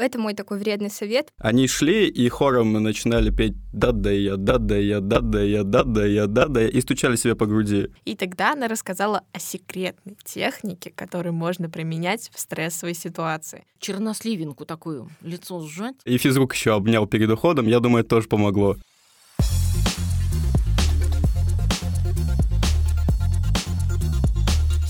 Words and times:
Это 0.00 0.18
мой 0.18 0.32
такой 0.32 0.58
вредный 0.58 0.88
совет. 0.88 1.28
Они 1.36 1.68
шли 1.68 2.08
и 2.08 2.26
хором 2.30 2.72
начинали 2.72 3.28
петь 3.28 3.52
«да-да 3.74 4.10
я, 4.10 4.38
да-да 4.38 4.78
я, 4.78 5.00
да-да 5.00 5.42
я, 5.42 5.62
да-да 5.62 6.06
я, 6.06 6.26
да-да 6.26 6.62
я» 6.62 6.68
и 6.68 6.80
стучали 6.80 7.16
себе 7.16 7.34
по 7.36 7.44
груди. 7.44 7.88
И 8.06 8.16
тогда 8.16 8.52
она 8.52 8.66
рассказала 8.66 9.24
о 9.34 9.38
секретной 9.38 10.16
технике, 10.24 10.90
которую 10.90 11.34
можно 11.34 11.68
применять 11.68 12.30
в 12.34 12.40
стрессовой 12.40 12.94
ситуации. 12.94 13.66
Черносливинку 13.78 14.64
такую, 14.64 15.10
лицо 15.20 15.60
сжать. 15.60 15.96
И 16.06 16.16
физрук 16.16 16.54
еще 16.54 16.74
обнял 16.74 17.06
перед 17.06 17.28
уходом, 17.28 17.66
я 17.66 17.78
думаю, 17.78 18.00
это 18.00 18.08
тоже 18.08 18.26
помогло. 18.26 18.76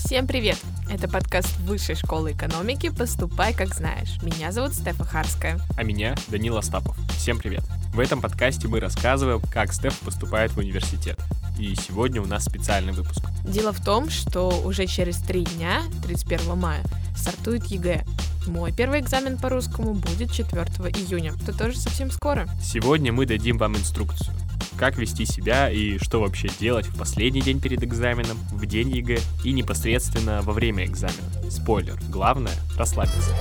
Всем 0.05 0.25
привет! 0.25 0.57
Это 0.91 1.07
подкаст 1.07 1.57
Высшей 1.59 1.95
школы 1.95 2.33
экономики 2.33 2.89
«Поступай, 2.89 3.53
как 3.53 3.73
знаешь». 3.73 4.21
Меня 4.23 4.51
зовут 4.51 4.73
Стефа 4.73 5.05
Харская. 5.05 5.57
А 5.77 5.83
меня 5.83 6.15
Данил 6.27 6.57
Остапов. 6.57 6.97
Всем 7.15 7.39
привет! 7.39 7.63
В 7.93 7.99
этом 8.01 8.19
подкасте 8.19 8.67
мы 8.67 8.81
рассказываем, 8.81 9.41
как 9.53 9.71
Стеф 9.71 9.97
поступает 9.99 10.51
в 10.51 10.57
университет. 10.57 11.17
И 11.57 11.75
сегодня 11.75 12.21
у 12.21 12.25
нас 12.25 12.43
специальный 12.43 12.91
выпуск. 12.91 13.21
Дело 13.45 13.71
в 13.71 13.81
том, 13.81 14.09
что 14.09 14.49
уже 14.65 14.85
через 14.85 15.15
три 15.21 15.45
дня, 15.45 15.81
31 16.03 16.57
мая, 16.57 16.83
стартует 17.15 17.67
ЕГЭ. 17.67 18.03
Мой 18.47 18.73
первый 18.73 18.99
экзамен 18.99 19.37
по 19.37 19.47
русскому 19.47 19.93
будет 19.93 20.33
4 20.33 20.61
июня. 20.89 21.31
Это 21.41 21.57
тоже 21.57 21.79
совсем 21.79 22.11
скоро. 22.11 22.49
Сегодня 22.61 23.13
мы 23.13 23.25
дадим 23.25 23.57
вам 23.57 23.77
инструкцию, 23.77 24.35
как 24.81 24.97
вести 24.97 25.25
себя 25.25 25.69
и 25.69 25.99
что 25.99 26.21
вообще 26.21 26.47
делать 26.59 26.87
в 26.87 26.97
последний 26.97 27.41
день 27.41 27.61
перед 27.61 27.83
экзаменом, 27.83 28.35
в 28.51 28.65
день 28.65 28.89
ЕГЭ 28.89 29.19
и 29.45 29.51
непосредственно 29.51 30.41
во 30.41 30.53
время 30.53 30.85
экзамена. 30.85 31.51
Спойлер, 31.51 31.99
главное— 32.09 32.55
расслабиться. 32.79 33.31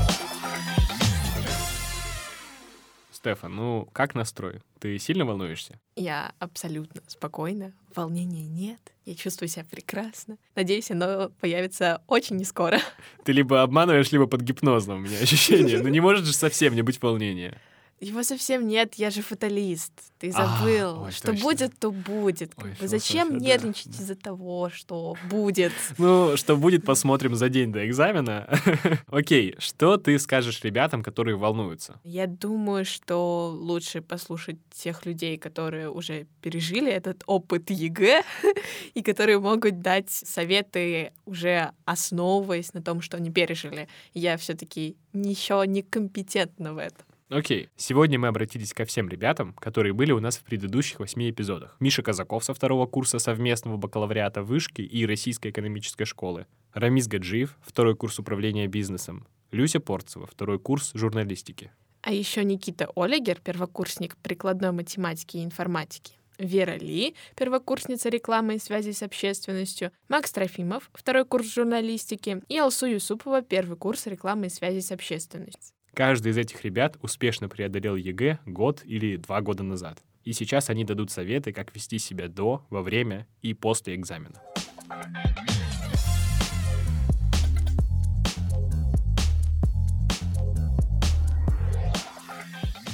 Стефан, 3.11 3.57
ну 3.57 3.89
как 3.95 4.15
настрой? 4.15 4.61
Ты 4.81 4.99
сильно 4.99 5.25
волнуешься? 5.25 5.81
Я 5.97 6.33
абсолютно 6.41 7.01
спокойна, 7.07 7.73
волнения 7.95 8.47
нет, 8.47 8.93
я 9.07 9.15
чувствую 9.15 9.49
себя 9.49 9.65
прекрасно. 9.65 10.37
Надеюсь, 10.55 10.91
оно 10.91 11.31
появится 11.41 12.03
очень 12.07 12.37
не 12.37 12.45
скоро. 12.45 12.81
Ты 13.25 13.33
либо 13.33 13.63
обманываешь, 13.63 14.13
либо 14.13 14.27
под 14.27 14.43
гипнозом, 14.43 14.97
у 14.97 15.01
меня 15.01 15.19
ощущение. 15.19 15.83
Ну 15.83 15.89
не 15.89 16.01
может 16.01 16.27
же 16.27 16.35
совсем 16.35 16.75
не 16.75 16.83
быть 16.83 17.01
волнения. 17.01 17.59
Его 18.01 18.23
совсем 18.23 18.67
нет, 18.67 18.95
я 18.95 19.11
же 19.11 19.21
фаталист. 19.21 19.93
Ты 20.19 20.33
забыл. 20.33 20.89
А, 20.89 21.03
ой, 21.03 21.13
что 21.13 21.29
точно. 21.29 21.43
будет, 21.43 21.79
то 21.79 21.91
будет. 21.91 22.53
Ой, 22.57 22.75
зачем 22.81 23.39
да, 23.39 23.45
нервничать 23.45 23.91
да. 23.91 24.03
из-за 24.03 24.17
того, 24.17 24.71
что 24.71 25.17
будет? 25.29 25.73
Ну, 25.99 26.35
что 26.37 26.57
будет, 26.57 26.85
посмотрим 26.85 27.35
за 27.35 27.51
день 27.51 27.73
до 27.73 27.87
экзамена. 27.87 28.49
Окей, 29.09 29.55
что 29.59 29.99
ты 29.99 30.19
скажешь 30.19 30.63
ребятам, 30.65 31.03
которые 31.03 31.37
волнуются? 31.37 32.01
Я 32.05 32.27
думаю, 32.27 32.87
что 32.87 33.51
лучше 33.55 34.01
послушать 34.01 34.57
тех 34.71 35.05
людей, 35.05 35.37
которые 35.37 35.91
уже 35.91 36.27
пережили 36.41 36.91
этот 36.91 37.23
опыт 37.27 37.69
ЕГЭ 37.69 38.23
и 38.95 39.03
которые 39.03 39.41
могут 39.41 39.83
дать 39.83 40.11
советы 40.11 41.13
уже 41.27 41.73
основываясь 41.85 42.73
на 42.73 42.83
том, 42.83 43.03
что 43.03 43.19
они 43.19 43.31
пережили. 43.31 43.89
Я 44.15 44.39
все-таки 44.39 44.97
еще 45.13 45.65
не 45.67 45.83
компетентна 45.83 46.73
в 46.73 46.79
этом. 46.79 47.05
Окей, 47.31 47.69
сегодня 47.77 48.19
мы 48.19 48.27
обратились 48.27 48.73
ко 48.73 48.85
всем 48.85 49.09
ребятам, 49.09 49.53
которые 49.53 49.93
были 49.93 50.11
у 50.11 50.19
нас 50.19 50.37
в 50.37 50.43
предыдущих 50.43 50.99
восьми 50.99 51.31
эпизодах. 51.31 51.77
Миша 51.79 52.03
Казаков 52.03 52.45
со 52.45 52.55
второго 52.55 52.87
курса 52.87 53.21
совместного 53.21 53.77
бакалавриата 53.77 54.43
Вышки 54.43 54.83
и 54.83 55.07
Российской 55.07 55.53
экономической 55.53 56.07
школы. 56.07 56.47
Рамис 56.75 57.07
Гаджиев, 57.07 57.57
второй 57.63 57.95
курс 57.95 58.19
управления 58.19 58.67
бизнесом. 58.67 59.29
Люся 59.53 59.79
Порцева, 59.79 60.27
второй 60.27 60.59
курс 60.59 60.91
журналистики. 60.95 61.71
А 62.03 62.13
еще 62.13 62.43
Никита 62.43 62.91
Олегер, 62.97 63.41
первокурсник 63.41 64.17
прикладной 64.17 64.73
математики 64.73 65.37
и 65.37 65.45
информатики. 65.45 66.15
Вера 66.37 66.77
Ли, 66.79 67.15
первокурсница 67.37 68.09
рекламы 68.09 68.57
и 68.57 68.59
связи 68.59 68.91
с 68.91 69.05
общественностью, 69.05 69.93
Макс 70.09 70.33
Трофимов, 70.33 70.91
второй 70.95 71.25
курс 71.25 71.55
журналистики, 71.55 72.43
и 72.49 72.59
Алсу 72.59 72.87
Юсупова, 72.87 73.43
первый 73.43 73.77
курс 73.77 74.09
рекламы 74.09 74.47
и 74.47 74.51
связи 74.51 74.81
с 74.81 74.91
общественностью. 74.91 75.77
Каждый 75.95 76.31
из 76.33 76.39
этих 76.39 76.65
ребят 76.65 76.97
успешно 77.03 77.49
преодолел 77.49 77.97
ЕГЭ 77.97 78.39
год 78.47 78.83
или 78.85 79.17
два 79.17 79.41
года 79.41 79.63
назад. 79.63 80.03
И 80.25 80.33
сейчас 80.33 80.71
они 80.71 80.85
дадут 80.85 81.11
советы, 81.11 81.53
как 81.53 81.75
вести 81.75 81.99
себя 81.99 82.29
до, 82.29 82.65
во 82.71 82.83
время 82.83 83.27
и 83.43 83.55
после 83.55 83.97
экзамена. 83.97 84.41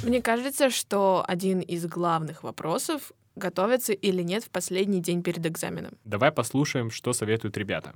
Мне 0.03 0.21
кажется, 0.21 0.69
что 0.69 1.23
один 1.27 1.59
из 1.59 1.85
главных 1.85 2.43
вопросов— 2.43 3.11
готовиться 3.35 3.93
или 3.93 4.23
нет 4.23 4.43
в 4.43 4.49
последний 4.49 5.01
день 5.01 5.21
перед 5.21 5.45
экзаменом. 5.45 5.97
Давай 6.03 6.31
послушаем, 6.31 6.89
что 6.89 7.13
советуют 7.13 7.57
ребята. 7.57 7.93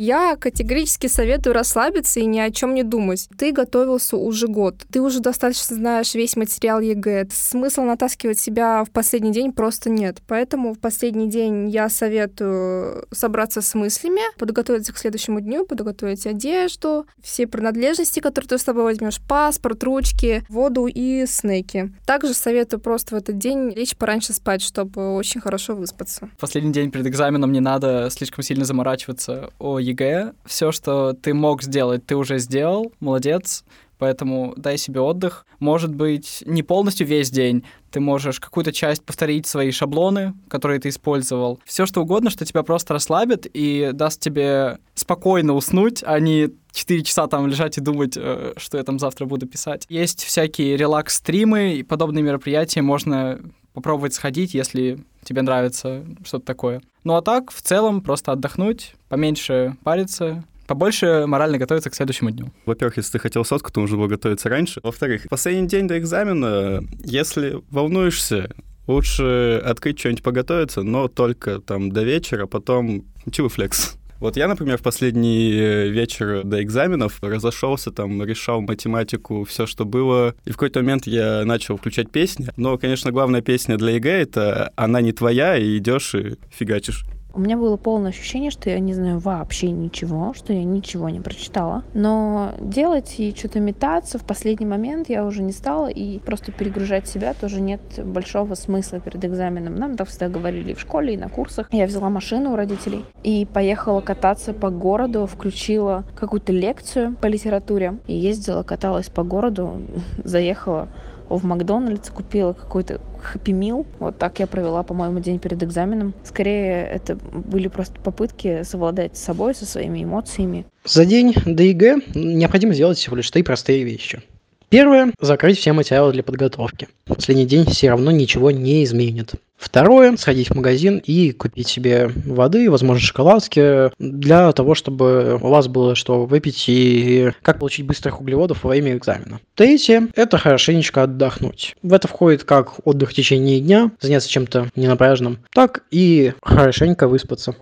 Я 0.00 0.36
категорически 0.36 1.08
советую 1.08 1.54
расслабиться 1.54 2.20
и 2.20 2.24
ни 2.24 2.38
о 2.38 2.52
чем 2.52 2.72
не 2.72 2.84
думать. 2.84 3.28
Ты 3.36 3.50
готовился 3.50 4.16
уже 4.16 4.46
год. 4.46 4.86
Ты 4.92 5.00
уже 5.00 5.18
достаточно 5.18 5.74
знаешь 5.74 6.14
весь 6.14 6.36
материал 6.36 6.78
ЕГЭ. 6.78 7.26
Смысла 7.32 7.82
натаскивать 7.82 8.38
себя 8.38 8.84
в 8.84 8.92
последний 8.92 9.32
день 9.32 9.52
просто 9.52 9.90
нет. 9.90 10.22
Поэтому 10.28 10.74
в 10.74 10.78
последний 10.78 11.28
день 11.28 11.68
я 11.68 11.88
советую 11.88 13.08
собраться 13.10 13.60
с 13.60 13.74
мыслями, 13.74 14.20
подготовиться 14.38 14.92
к 14.92 14.98
следующему 14.98 15.40
дню, 15.40 15.66
подготовить 15.66 16.28
одежду, 16.28 17.04
все 17.20 17.48
принадлежности, 17.48 18.20
которые 18.20 18.50
ты 18.50 18.58
с 18.58 18.62
собой 18.62 18.84
возьмешь, 18.84 19.18
паспорт, 19.28 19.82
ручки, 19.82 20.44
воду 20.48 20.86
и 20.86 21.26
снеки. 21.26 21.92
Также 22.06 22.34
советую 22.34 22.78
просто 22.78 23.16
в 23.16 23.18
этот 23.18 23.36
день 23.36 23.70
лечь 23.70 23.96
пораньше 23.96 24.32
спать, 24.32 24.62
чтобы 24.62 25.16
очень 25.16 25.40
хорошо 25.40 25.74
выспаться. 25.74 26.30
последний 26.38 26.72
день 26.72 26.92
перед 26.92 27.08
экзаменом 27.08 27.50
не 27.50 27.58
надо 27.58 28.10
слишком 28.12 28.44
сильно 28.44 28.64
заморачиваться 28.64 29.50
о 29.58 29.87
ЕГЭ. 29.88 30.32
Все, 30.44 30.72
что 30.72 31.12
ты 31.12 31.34
мог 31.34 31.62
сделать, 31.62 32.06
ты 32.06 32.16
уже 32.16 32.38
сделал. 32.38 32.92
Молодец. 33.00 33.64
Поэтому 33.98 34.54
дай 34.56 34.78
себе 34.78 35.00
отдых. 35.00 35.44
Может 35.58 35.92
быть, 35.94 36.42
не 36.46 36.62
полностью 36.62 37.06
весь 37.06 37.30
день. 37.30 37.64
Ты 37.90 38.00
можешь 38.00 38.38
какую-то 38.38 38.72
часть 38.72 39.04
повторить 39.04 39.46
свои 39.46 39.72
шаблоны, 39.72 40.34
которые 40.48 40.78
ты 40.78 40.90
использовал. 40.90 41.58
Все 41.64 41.84
что 41.84 42.02
угодно, 42.02 42.30
что 42.30 42.44
тебя 42.44 42.62
просто 42.62 42.94
расслабит 42.94 43.46
и 43.52 43.90
даст 43.92 44.20
тебе 44.20 44.78
спокойно 44.94 45.54
уснуть, 45.54 46.04
а 46.06 46.20
не 46.20 46.48
4 46.72 47.02
часа 47.02 47.26
там 47.26 47.48
лежать 47.48 47.78
и 47.78 47.80
думать, 47.80 48.16
э, 48.16 48.52
что 48.56 48.78
я 48.78 48.84
там 48.84 48.98
завтра 49.00 49.26
буду 49.26 49.46
писать. 49.46 49.84
Есть 49.88 50.22
всякие 50.22 50.76
релакс-стримы 50.76 51.74
и 51.74 51.82
подобные 51.82 52.22
мероприятия. 52.22 52.82
Можно 52.82 53.40
попробовать 53.78 54.12
сходить, 54.12 54.54
если 54.54 54.98
тебе 55.22 55.42
нравится 55.42 56.04
что-то 56.24 56.44
такое. 56.44 56.82
Ну 57.04 57.14
а 57.14 57.22
так, 57.22 57.52
в 57.52 57.62
целом, 57.62 58.00
просто 58.00 58.32
отдохнуть, 58.32 58.94
поменьше 59.08 59.76
париться, 59.84 60.42
побольше 60.66 61.26
морально 61.28 61.58
готовиться 61.58 61.90
к 61.90 61.94
следующему 61.94 62.32
дню. 62.32 62.52
Во-первых, 62.66 62.96
если 62.96 63.12
ты 63.12 63.18
хотел 63.20 63.44
сотку, 63.44 63.70
то 63.70 63.80
нужно 63.80 63.96
было 63.96 64.08
готовиться 64.08 64.48
раньше. 64.48 64.80
Во-вторых, 64.82 65.26
последний 65.30 65.68
день 65.68 65.86
до 65.86 65.96
экзамена, 65.96 66.82
если 67.04 67.62
волнуешься, 67.70 68.50
лучше 68.88 69.62
открыть 69.64 70.00
что-нибудь 70.00 70.24
поготовиться, 70.24 70.82
но 70.82 71.06
только 71.06 71.60
там 71.60 71.92
до 71.92 72.02
вечера, 72.02 72.46
потом 72.46 73.04
chill, 73.30 73.48
flex. 73.48 73.96
Вот 74.20 74.36
я, 74.36 74.48
например, 74.48 74.78
в 74.78 74.82
последний 74.82 75.52
э, 75.52 75.88
вечер 75.88 76.42
до 76.44 76.60
экзаменов 76.60 77.22
разошелся, 77.22 77.92
там, 77.92 78.22
решал 78.24 78.60
математику, 78.60 79.44
все, 79.44 79.66
что 79.66 79.84
было. 79.84 80.34
И 80.44 80.50
в 80.50 80.54
какой-то 80.54 80.80
момент 80.80 81.06
я 81.06 81.44
начал 81.44 81.76
включать 81.76 82.10
песни. 82.10 82.48
Но, 82.56 82.78
конечно, 82.78 83.12
главная 83.12 83.42
песня 83.42 83.76
для 83.76 83.92
ЕГЭ— 83.92 84.10
это 84.22 84.72
«Она 84.74 85.00
не 85.00 85.12
твоя», 85.12 85.56
и 85.56 85.78
идешь 85.78 86.16
и 86.16 86.36
фигачишь. 86.50 87.04
У 87.34 87.40
меня 87.40 87.56
было 87.56 87.76
полное 87.76 88.10
ощущение, 88.10 88.50
что 88.50 88.70
я 88.70 88.78
не 88.78 88.94
знаю 88.94 89.18
вообще 89.18 89.70
ничего, 89.70 90.32
что 90.34 90.52
я 90.52 90.64
ничего 90.64 91.08
не 91.08 91.20
прочитала. 91.20 91.84
Но 91.94 92.52
делать 92.58 93.14
и 93.18 93.34
что-то 93.36 93.60
метаться 93.60 94.18
в 94.18 94.24
последний 94.24 94.66
момент 94.66 95.08
я 95.08 95.24
уже 95.24 95.42
не 95.42 95.52
стала, 95.52 95.88
и 95.88 96.18
просто 96.18 96.52
перегружать 96.52 97.06
себя 97.06 97.34
тоже 97.34 97.60
нет 97.60 97.80
большого 98.02 98.54
смысла 98.54 98.98
перед 99.00 99.24
экзаменом. 99.24 99.76
Нам 99.76 99.96
так 99.96 100.08
всегда 100.08 100.28
говорили 100.28 100.72
в 100.72 100.80
школе, 100.80 101.14
и 101.14 101.16
на 101.16 101.28
курсах. 101.28 101.68
Я 101.70 101.86
взяла 101.86 102.08
машину 102.08 102.52
у 102.52 102.56
родителей 102.56 103.04
и 103.22 103.46
поехала 103.46 104.00
кататься 104.00 104.52
по 104.52 104.70
городу, 104.70 105.26
включила 105.26 106.04
какую-то 106.16 106.52
лекцию 106.52 107.14
по 107.20 107.26
литературе 107.26 107.98
и 108.06 108.14
ездила, 108.14 108.62
каталась 108.62 109.08
по 109.08 109.22
городу, 109.22 109.82
заехала 110.24 110.88
в 111.28 111.44
Макдональдс, 111.44 112.10
купила 112.10 112.52
какой-то 112.52 113.00
хэппи 113.22 113.50
мил. 113.50 113.86
Вот 113.98 114.18
так 114.18 114.38
я 114.38 114.46
провела, 114.46 114.82
по-моему, 114.82 115.20
день 115.20 115.38
перед 115.38 115.62
экзаменом. 115.62 116.14
Скорее, 116.24 116.86
это 116.86 117.16
были 117.16 117.68
просто 117.68 118.00
попытки 118.00 118.62
совладать 118.62 119.16
с 119.16 119.22
собой, 119.22 119.54
со 119.54 119.66
своими 119.66 120.04
эмоциями. 120.04 120.66
За 120.84 121.04
день 121.04 121.34
до 121.44 121.62
ЕГЭ 121.62 121.98
необходимо 122.14 122.74
сделать 122.74 122.98
всего 122.98 123.16
лишь 123.16 123.30
три 123.30 123.42
простые 123.42 123.84
вещи. 123.84 124.22
Первое– 124.68 125.12
закрыть 125.20 125.58
все 125.58 125.72
материалы 125.72 126.12
для 126.12 126.22
подготовки. 126.22 126.88
Последний 127.06 127.46
день 127.46 127.64
все 127.64 127.88
равно 127.88 128.10
ничего 128.10 128.50
не 128.50 128.84
изменит. 128.84 129.32
Второе, 129.58 130.16
сходить 130.16 130.50
в 130.50 130.54
магазин 130.54 130.98
и 131.04 131.32
купить 131.32 131.68
себе 131.68 132.10
воды, 132.24 132.70
возможно, 132.70 133.04
шоколадки, 133.04 133.90
для 133.98 134.52
того, 134.52 134.74
чтобы 134.74 135.38
у 135.40 135.48
вас 135.48 135.66
было 135.66 135.94
что 135.94 136.26
выпить 136.26 136.64
и 136.68 137.32
как 137.42 137.58
получить 137.58 137.84
быстрых 137.84 138.20
углеводов 138.20 138.62
во 138.62 138.70
время 138.70 138.96
экзамена. 138.96 139.40
Третье, 139.54 140.08
это 140.14 140.38
хорошенечко 140.38 141.02
отдохнуть. 141.02 141.74
В 141.82 141.92
это 141.92 142.06
входит 142.06 142.44
как 142.44 142.86
отдых 142.86 143.10
в 143.10 143.14
течение 143.14 143.60
дня, 143.60 143.90
заняться 144.00 144.30
чем-то 144.30 144.68
ненапряжным, 144.76 145.38
так 145.52 145.82
и 145.90 146.32
хорошенько 146.40 147.08
выспаться. 147.08 147.56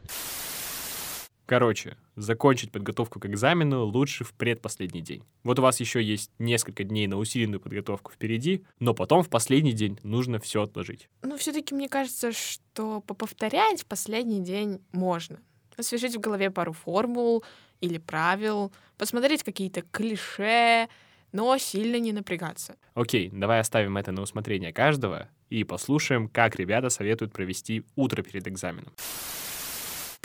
Короче, 1.46 1.96
закончить 2.16 2.72
подготовку 2.72 3.20
к 3.20 3.26
экзамену 3.26 3.84
лучше 3.84 4.24
в 4.24 4.34
предпоследний 4.34 5.00
день. 5.00 5.22
Вот 5.44 5.60
у 5.60 5.62
вас 5.62 5.78
еще 5.78 6.02
есть 6.02 6.32
несколько 6.40 6.82
дней 6.82 7.06
на 7.06 7.18
усиленную 7.18 7.60
подготовку 7.60 8.10
впереди, 8.10 8.64
но 8.80 8.94
потом 8.94 9.22
в 9.22 9.28
последний 9.28 9.72
день 9.72 9.98
нужно 10.02 10.40
все 10.40 10.62
отложить. 10.62 11.08
Ну, 11.22 11.36
все-таки 11.38 11.72
мне 11.72 11.88
кажется, 11.88 12.32
что 12.32 13.00
поповторять 13.00 13.82
в 13.82 13.86
последний 13.86 14.40
день 14.40 14.80
можно. 14.90 15.38
Освежить 15.76 16.16
в 16.16 16.20
голове 16.20 16.50
пару 16.50 16.72
формул 16.72 17.44
или 17.80 17.98
правил, 17.98 18.72
посмотреть 18.98 19.44
какие-то 19.44 19.82
клише, 19.82 20.88
но 21.30 21.56
сильно 21.58 22.00
не 22.00 22.12
напрягаться. 22.12 22.74
Окей, 22.94 23.30
давай 23.32 23.60
оставим 23.60 23.96
это 23.96 24.10
на 24.10 24.22
усмотрение 24.22 24.72
каждого 24.72 25.28
и 25.48 25.62
послушаем, 25.62 26.28
как 26.28 26.56
ребята 26.56 26.88
советуют 26.88 27.32
провести 27.32 27.84
утро 27.94 28.22
перед 28.22 28.48
экзаменом. 28.48 28.92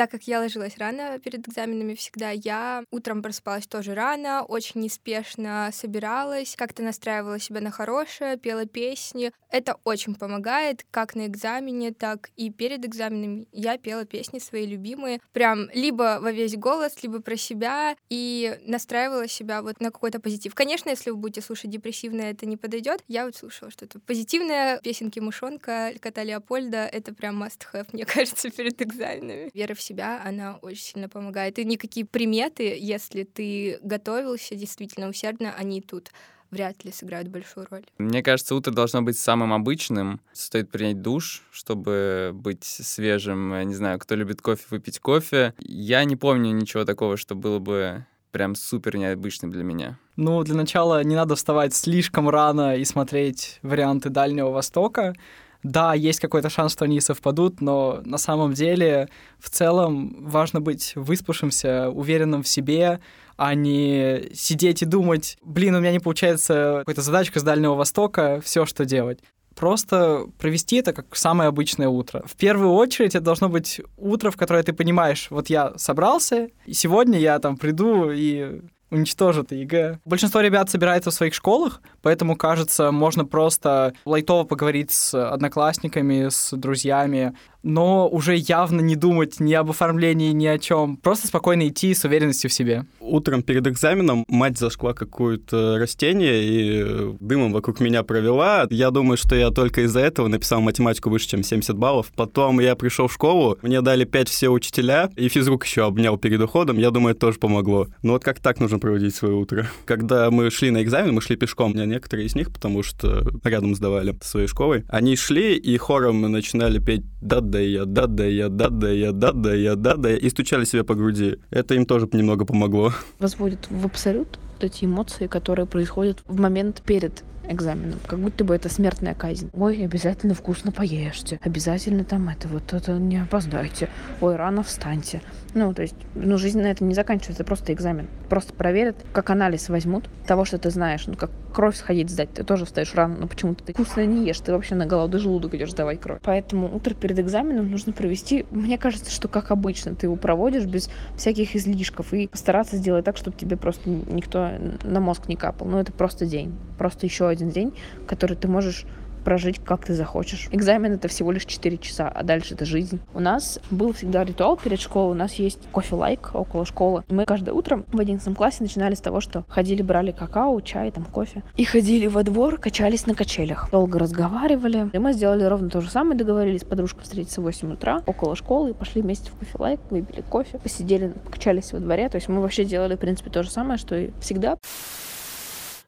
Так 0.01 0.09
как 0.09 0.23
я 0.23 0.39
ложилась 0.39 0.79
рано 0.79 1.19
перед 1.19 1.47
экзаменами 1.47 1.93
всегда, 1.93 2.31
я 2.31 2.83
утром 2.89 3.21
просыпалась 3.21 3.67
тоже 3.67 3.93
рано, 3.93 4.41
очень 4.41 4.81
неспешно 4.81 5.69
собиралась, 5.71 6.55
как-то 6.55 6.81
настраивала 6.81 7.37
себя 7.37 7.61
на 7.61 7.69
хорошее, 7.69 8.37
пела 8.37 8.65
песни. 8.65 9.31
Это 9.51 9.77
очень 9.83 10.15
помогает, 10.15 10.87
как 10.89 11.13
на 11.13 11.27
экзамене, 11.27 11.93
так 11.93 12.31
и 12.35 12.49
перед 12.49 12.83
экзаменом. 12.83 13.45
Я 13.51 13.77
пела 13.77 14.05
песни 14.05 14.39
свои 14.39 14.65
любимые, 14.65 15.19
прям 15.33 15.69
либо 15.71 16.17
во 16.19 16.31
весь 16.31 16.55
голос, 16.55 17.03
либо 17.03 17.21
про 17.21 17.35
себя, 17.35 17.95
и 18.09 18.59
настраивала 18.65 19.27
себя 19.27 19.61
вот 19.61 19.81
на 19.81 19.91
какой-то 19.91 20.19
позитив. 20.19 20.55
Конечно, 20.55 20.89
если 20.89 21.11
вы 21.11 21.17
будете 21.17 21.41
слушать 21.41 21.69
депрессивное, 21.69 22.31
это 22.31 22.47
не 22.47 22.57
подойдет. 22.57 23.03
Я 23.07 23.25
вот 23.25 23.35
слушала 23.35 23.69
что-то 23.69 23.99
позитивное, 23.99 24.79
песенки 24.79 25.19
Мышонка, 25.19 25.91
Кота 25.99 26.23
Леопольда, 26.23 26.87
это 26.87 27.13
прям 27.13 27.43
must-have, 27.43 27.89
мне 27.93 28.05
кажется, 28.07 28.49
перед 28.49 28.81
экзаменами. 28.81 29.51
Вера 29.53 29.75
в 29.75 29.90
себя, 29.91 30.21
она 30.23 30.57
очень 30.61 30.83
сильно 30.83 31.09
помогает. 31.09 31.59
И 31.59 31.65
никакие 31.65 32.05
приметы, 32.05 32.75
если 32.79 33.23
ты 33.23 33.79
готовился 33.83 34.55
действительно 34.55 35.09
усердно, 35.09 35.53
они 35.57 35.81
тут 35.81 36.11
вряд 36.49 36.83
ли 36.83 36.91
сыграют 36.91 37.29
большую 37.29 37.65
роль. 37.69 37.85
Мне 37.97 38.21
кажется, 38.23 38.55
утро 38.55 38.71
должно 38.71 39.01
быть 39.01 39.17
самым 39.17 39.53
обычным. 39.53 40.19
Стоит 40.33 40.69
принять 40.69 41.01
душ, 41.01 41.43
чтобы 41.51 42.31
быть 42.33 42.63
свежим. 42.63 43.53
Я 43.53 43.63
не 43.63 43.73
знаю, 43.73 43.99
кто 43.99 44.15
любит 44.15 44.41
кофе, 44.41 44.63
выпить 44.69 44.99
кофе. 44.99 45.53
Я 45.59 46.03
не 46.03 46.15
помню 46.15 46.51
ничего 46.51 46.83
такого, 46.83 47.17
что 47.17 47.35
было 47.35 47.59
бы 47.59 48.05
прям 48.31 48.55
супер 48.55 48.97
необычным 48.97 49.51
для 49.51 49.63
меня. 49.63 49.97
Ну, 50.15 50.43
для 50.43 50.55
начала 50.55 51.03
не 51.03 51.15
надо 51.15 51.35
вставать 51.35 51.73
слишком 51.73 52.29
рано 52.29 52.77
и 52.77 52.85
смотреть 52.85 53.59
варианты 53.61 54.09
Дальнего 54.09 54.49
Востока 54.49 55.13
да, 55.63 55.93
есть 55.93 56.19
какой-то 56.19 56.49
шанс, 56.49 56.73
что 56.73 56.85
они 56.85 56.99
совпадут, 57.01 57.61
но 57.61 58.01
на 58.03 58.17
самом 58.17 58.53
деле 58.53 59.09
в 59.39 59.49
целом 59.49 60.15
важно 60.19 60.59
быть 60.59 60.93
выспавшимся, 60.95 61.89
уверенным 61.89 62.43
в 62.43 62.47
себе, 62.47 62.99
а 63.37 63.53
не 63.53 64.29
сидеть 64.33 64.81
и 64.81 64.85
думать, 64.85 65.37
блин, 65.43 65.75
у 65.75 65.79
меня 65.79 65.91
не 65.91 65.99
получается 65.99 66.77
какая-то 66.79 67.01
задачка 67.01 67.39
с 67.39 67.43
Дальнего 67.43 67.75
Востока, 67.75 68.41
все, 68.43 68.65
что 68.65 68.85
делать. 68.85 69.19
Просто 69.55 70.27
провести 70.39 70.77
это 70.77 70.93
как 70.93 71.15
самое 71.15 71.49
обычное 71.49 71.89
утро. 71.89 72.23
В 72.25 72.35
первую 72.35 72.71
очередь 72.71 73.15
это 73.15 73.25
должно 73.25 73.49
быть 73.49 73.81
утро, 73.97 74.31
в 74.31 74.37
которое 74.37 74.63
ты 74.63 74.73
понимаешь, 74.73 75.27
вот 75.29 75.49
я 75.49 75.73
собрался, 75.77 76.49
и 76.65 76.73
сегодня 76.73 77.19
я 77.19 77.37
там 77.39 77.57
приду 77.57 78.09
и 78.11 78.61
уничтожу 78.91 79.51
ЕГЭ. 79.51 79.99
Большинство 80.05 80.41
ребят 80.41 80.69
собирается 80.69 81.09
в 81.09 81.13
своих 81.13 81.33
школах, 81.33 81.81
поэтому, 82.01 82.35
кажется, 82.35 82.91
можно 82.91 83.25
просто 83.25 83.93
лайтово 84.05 84.43
поговорить 84.43 84.91
с 84.91 85.13
одноклассниками, 85.13 86.29
с 86.29 86.51
друзьями, 86.55 87.35
но 87.63 88.07
уже 88.09 88.35
явно 88.35 88.81
не 88.81 88.95
думать 88.95 89.39
ни 89.39 89.53
об 89.53 89.69
оформлении, 89.69 90.31
ни 90.31 90.47
о 90.47 90.57
чем. 90.57 90.97
Просто 90.97 91.27
спокойно 91.27 91.67
идти 91.67 91.93
с 91.93 92.03
уверенностью 92.03 92.49
в 92.49 92.53
себе. 92.53 92.85
Утром 92.99 93.43
перед 93.43 93.67
экзаменом 93.67 94.25
мать 94.27 94.57
зашла 94.57 94.93
какое-то 94.93 95.77
растение 95.77 96.43
и 96.43 97.15
дымом 97.19 97.51
вокруг 97.53 97.79
меня 97.79 98.03
провела. 98.03 98.67
Я 98.69 98.91
думаю, 98.91 99.17
что 99.17 99.35
я 99.35 99.51
только 99.51 99.81
из-за 99.81 99.99
этого 99.99 100.27
написал 100.27 100.61
математику 100.61 101.09
выше, 101.09 101.27
чем 101.27 101.43
70 101.43 101.77
баллов. 101.77 102.11
Потом 102.15 102.59
я 102.59 102.75
пришел 102.75 103.07
в 103.07 103.13
школу, 103.13 103.57
мне 103.61 103.81
дали 103.81 104.05
5 104.05 104.29
все 104.29 104.49
учителя, 104.49 105.09
и 105.15 105.27
физрук 105.27 105.65
еще 105.65 105.85
обнял 105.85 106.17
перед 106.17 106.41
уходом. 106.41 106.77
Я 106.77 106.91
думаю, 106.91 107.11
это 107.11 107.21
тоже 107.21 107.39
помогло. 107.39 107.87
Но 108.01 108.13
вот 108.13 108.23
как 108.23 108.39
так 108.39 108.59
нужно 108.59 108.79
проводить 108.79 109.15
свое 109.15 109.35
утро? 109.35 109.67
Когда 109.85 110.31
мы 110.31 110.49
шли 110.49 110.71
на 110.71 110.81
экзамен, 110.81 111.13
мы 111.13 111.21
шли 111.21 111.35
пешком. 111.35 111.71
У 111.71 111.73
меня 111.73 111.85
некоторые 111.85 112.27
из 112.27 112.35
них, 112.35 112.51
потому 112.51 112.83
что 112.83 113.23
рядом 113.43 113.75
сдавали 113.75 114.15
своей 114.21 114.47
школой, 114.47 114.83
они 114.89 115.15
шли 115.15 115.55
и 115.55 115.77
хором 115.77 116.21
начинали 116.21 116.79
петь 116.79 117.03
«Да, 117.21 117.41
да 117.51 117.59
я, 117.59 117.85
да, 117.85 118.07
да 118.07 118.25
я, 118.25 118.49
да, 118.49 118.69
да 118.69 118.89
я, 118.89 119.11
да, 119.11 119.31
да 119.33 119.53
я, 119.53 119.75
да, 119.75 119.95
да 119.95 120.15
и 120.15 120.29
стучали 120.29 120.63
себе 120.63 120.83
по 120.83 120.95
груди. 120.95 121.37
Это 121.51 121.75
им 121.75 121.85
тоже 121.85 122.07
немного 122.13 122.45
помогло. 122.45 122.93
Возводит 123.19 123.67
в 123.69 123.85
абсолют 123.85 124.39
эти 124.61 124.85
эмоции, 124.85 125.27
которые 125.27 125.65
происходят 125.65 126.23
в 126.27 126.39
момент 126.39 126.81
перед 126.85 127.23
экзаменом. 127.47 127.99
Как 128.07 128.19
будто 128.19 128.43
бы 128.43 128.55
это 128.55 128.69
смертная 128.69 129.13
казнь. 129.13 129.49
Ой, 129.53 129.83
обязательно 129.83 130.33
вкусно 130.33 130.71
поешьте. 130.71 131.39
Обязательно 131.43 132.03
там 132.03 132.29
это 132.29 132.47
вот 132.47 132.71
это 132.71 132.93
не 132.93 133.17
опоздайте. 133.17 133.89
Ой, 134.21 134.35
рано 134.35 134.63
встаньте. 134.63 135.21
Ну, 135.53 135.73
то 135.73 135.81
есть, 135.81 135.95
ну, 136.15 136.37
жизнь 136.37 136.61
на 136.61 136.67
этом 136.67 136.87
не 136.87 136.93
заканчивается, 136.93 137.43
просто 137.43 137.73
экзамен. 137.73 138.07
Просто 138.29 138.53
проверят, 138.53 138.95
как 139.11 139.29
анализ 139.29 139.69
возьмут 139.69 140.05
того, 140.25 140.45
что 140.45 140.57
ты 140.57 140.69
знаешь. 140.69 141.07
Ну, 141.07 141.15
как 141.15 141.31
кровь 141.51 141.75
сходить 141.75 142.09
сдать, 142.09 142.33
ты 142.33 142.43
тоже 142.43 142.65
встаешь 142.65 142.93
рано, 142.95 143.17
но 143.19 143.27
почему-то 143.27 143.63
ты 143.63 143.73
вкусно 143.73 144.05
не 144.05 144.27
ешь, 144.27 144.39
ты 144.39 144.51
вообще 144.51 144.75
на 144.75 144.85
голодный 144.85 145.19
желудок 145.19 145.53
идешь 145.53 145.71
сдавать 145.71 145.99
кровь. 145.99 146.19
Поэтому 146.23 146.73
утро 146.75 146.93
перед 146.93 147.19
экзаменом 147.19 147.69
нужно 147.69 147.93
провести, 147.93 148.45
мне 148.51 148.77
кажется, 148.77 149.11
что 149.11 149.27
как 149.27 149.51
обычно, 149.51 149.95
ты 149.95 150.07
его 150.07 150.15
проводишь 150.15 150.65
без 150.65 150.89
всяких 151.15 151.55
излишков 151.55 152.13
и 152.13 152.27
постараться 152.27 152.77
сделать 152.77 153.05
так, 153.05 153.17
чтобы 153.17 153.37
тебе 153.37 153.57
просто 153.57 153.89
никто 153.89 154.51
на 154.83 154.99
мозг 154.99 155.27
не 155.27 155.35
капал. 155.35 155.67
Ну, 155.67 155.77
это 155.77 155.91
просто 155.91 156.25
день, 156.25 156.53
просто 156.77 157.05
еще 157.05 157.27
один 157.27 157.49
день, 157.49 157.73
который 158.07 158.37
ты 158.37 158.47
можешь 158.47 158.85
прожить 159.21 159.59
как 159.63 159.85
ты 159.85 159.93
захочешь. 159.93 160.47
Экзамен 160.51 160.93
это 160.93 161.07
всего 161.07 161.31
лишь 161.31 161.45
4 161.45 161.77
часа, 161.77 162.09
а 162.09 162.23
дальше 162.23 162.53
это 162.53 162.65
жизнь. 162.65 162.99
У 163.13 163.19
нас 163.19 163.59
был 163.69 163.93
всегда 163.93 164.23
ритуал 164.23 164.57
перед 164.57 164.79
школой, 164.79 165.11
у 165.11 165.17
нас 165.17 165.33
есть 165.33 165.59
кофе-лайк 165.71 166.31
около 166.33 166.65
школы. 166.65 167.03
Мы 167.09 167.25
каждое 167.25 167.51
утро 167.51 167.83
в 167.91 167.99
11 167.99 168.35
классе 168.35 168.57
начинали 168.61 168.95
с 168.95 169.01
того, 169.01 169.21
что 169.21 169.45
ходили, 169.47 169.81
брали 169.81 170.11
какао, 170.11 170.59
чай, 170.61 170.91
там 170.91 171.05
кофе. 171.05 171.43
И 171.55 171.63
ходили 171.63 172.07
во 172.07 172.23
двор, 172.23 172.57
качались 172.57 173.05
на 173.05 173.15
качелях. 173.15 173.69
Долго 173.71 173.99
разговаривали. 173.99 174.89
И 174.93 174.97
мы 174.97 175.13
сделали 175.13 175.43
ровно 175.43 175.69
то 175.69 175.81
же 175.81 175.89
самое, 175.89 176.17
договорились 176.17 176.61
с 176.61 176.65
подружкой 176.65 177.03
встретиться 177.03 177.41
в 177.41 177.45
8 177.45 177.73
утра 177.73 178.01
около 178.05 178.35
школы 178.35 178.71
и 178.71 178.73
пошли 178.73 179.01
вместе 179.01 179.31
в 179.31 179.35
кофе-лайк, 179.35 179.79
выпили 179.89 180.21
кофе, 180.21 180.57
посидели, 180.59 181.13
качались 181.29 181.73
во 181.73 181.79
дворе. 181.79 182.09
То 182.09 182.15
есть 182.15 182.27
мы 182.27 182.41
вообще 182.41 182.65
делали, 182.65 182.95
в 182.95 182.99
принципе, 182.99 183.29
то 183.29 183.43
же 183.43 183.49
самое, 183.49 183.77
что 183.77 183.95
и 183.95 184.11
всегда. 184.19 184.57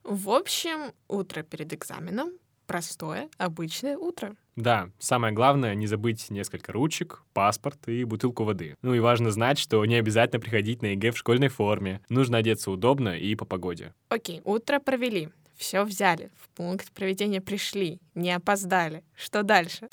В 0.04 0.30
общем, 0.30 0.92
утро 1.08 1.44
перед 1.44 1.74
экзаменом 1.74 2.32
простое, 2.66 3.30
обычное 3.38 3.98
утро. 3.98 4.36
Да, 4.56 4.90
самое 5.00 5.34
главное 5.34 5.74
не 5.74 5.88
забыть 5.88 6.30
несколько 6.30 6.72
ручек, 6.72 7.24
паспорт 7.34 7.88
и 7.88 8.04
бутылку 8.04 8.44
воды. 8.44 8.76
Ну 8.82 8.94
и 8.94 9.00
важно 9.00 9.32
знать, 9.32 9.58
что 9.58 9.84
не 9.86 9.96
обязательно 9.96 10.40
приходить 10.40 10.82
на 10.82 10.88
ЕГЭ 10.88 11.12
в 11.12 11.18
школьной 11.18 11.48
форме. 11.48 12.02
Нужно 12.10 12.38
одеться 12.38 12.70
удобно 12.70 13.18
и 13.18 13.36
по 13.36 13.46
погоде. 13.46 13.94
Окей, 14.10 14.42
утро 14.44 14.80
провели, 14.80 15.30
все 15.56 15.84
взяли, 15.84 16.30
в 16.40 16.50
пункт 16.50 16.92
проведения 16.92 17.42
пришли, 17.42 18.00
не 18.16 18.32
опоздали. 18.32 19.04
Что 19.16 19.44
дальше? 19.44 19.88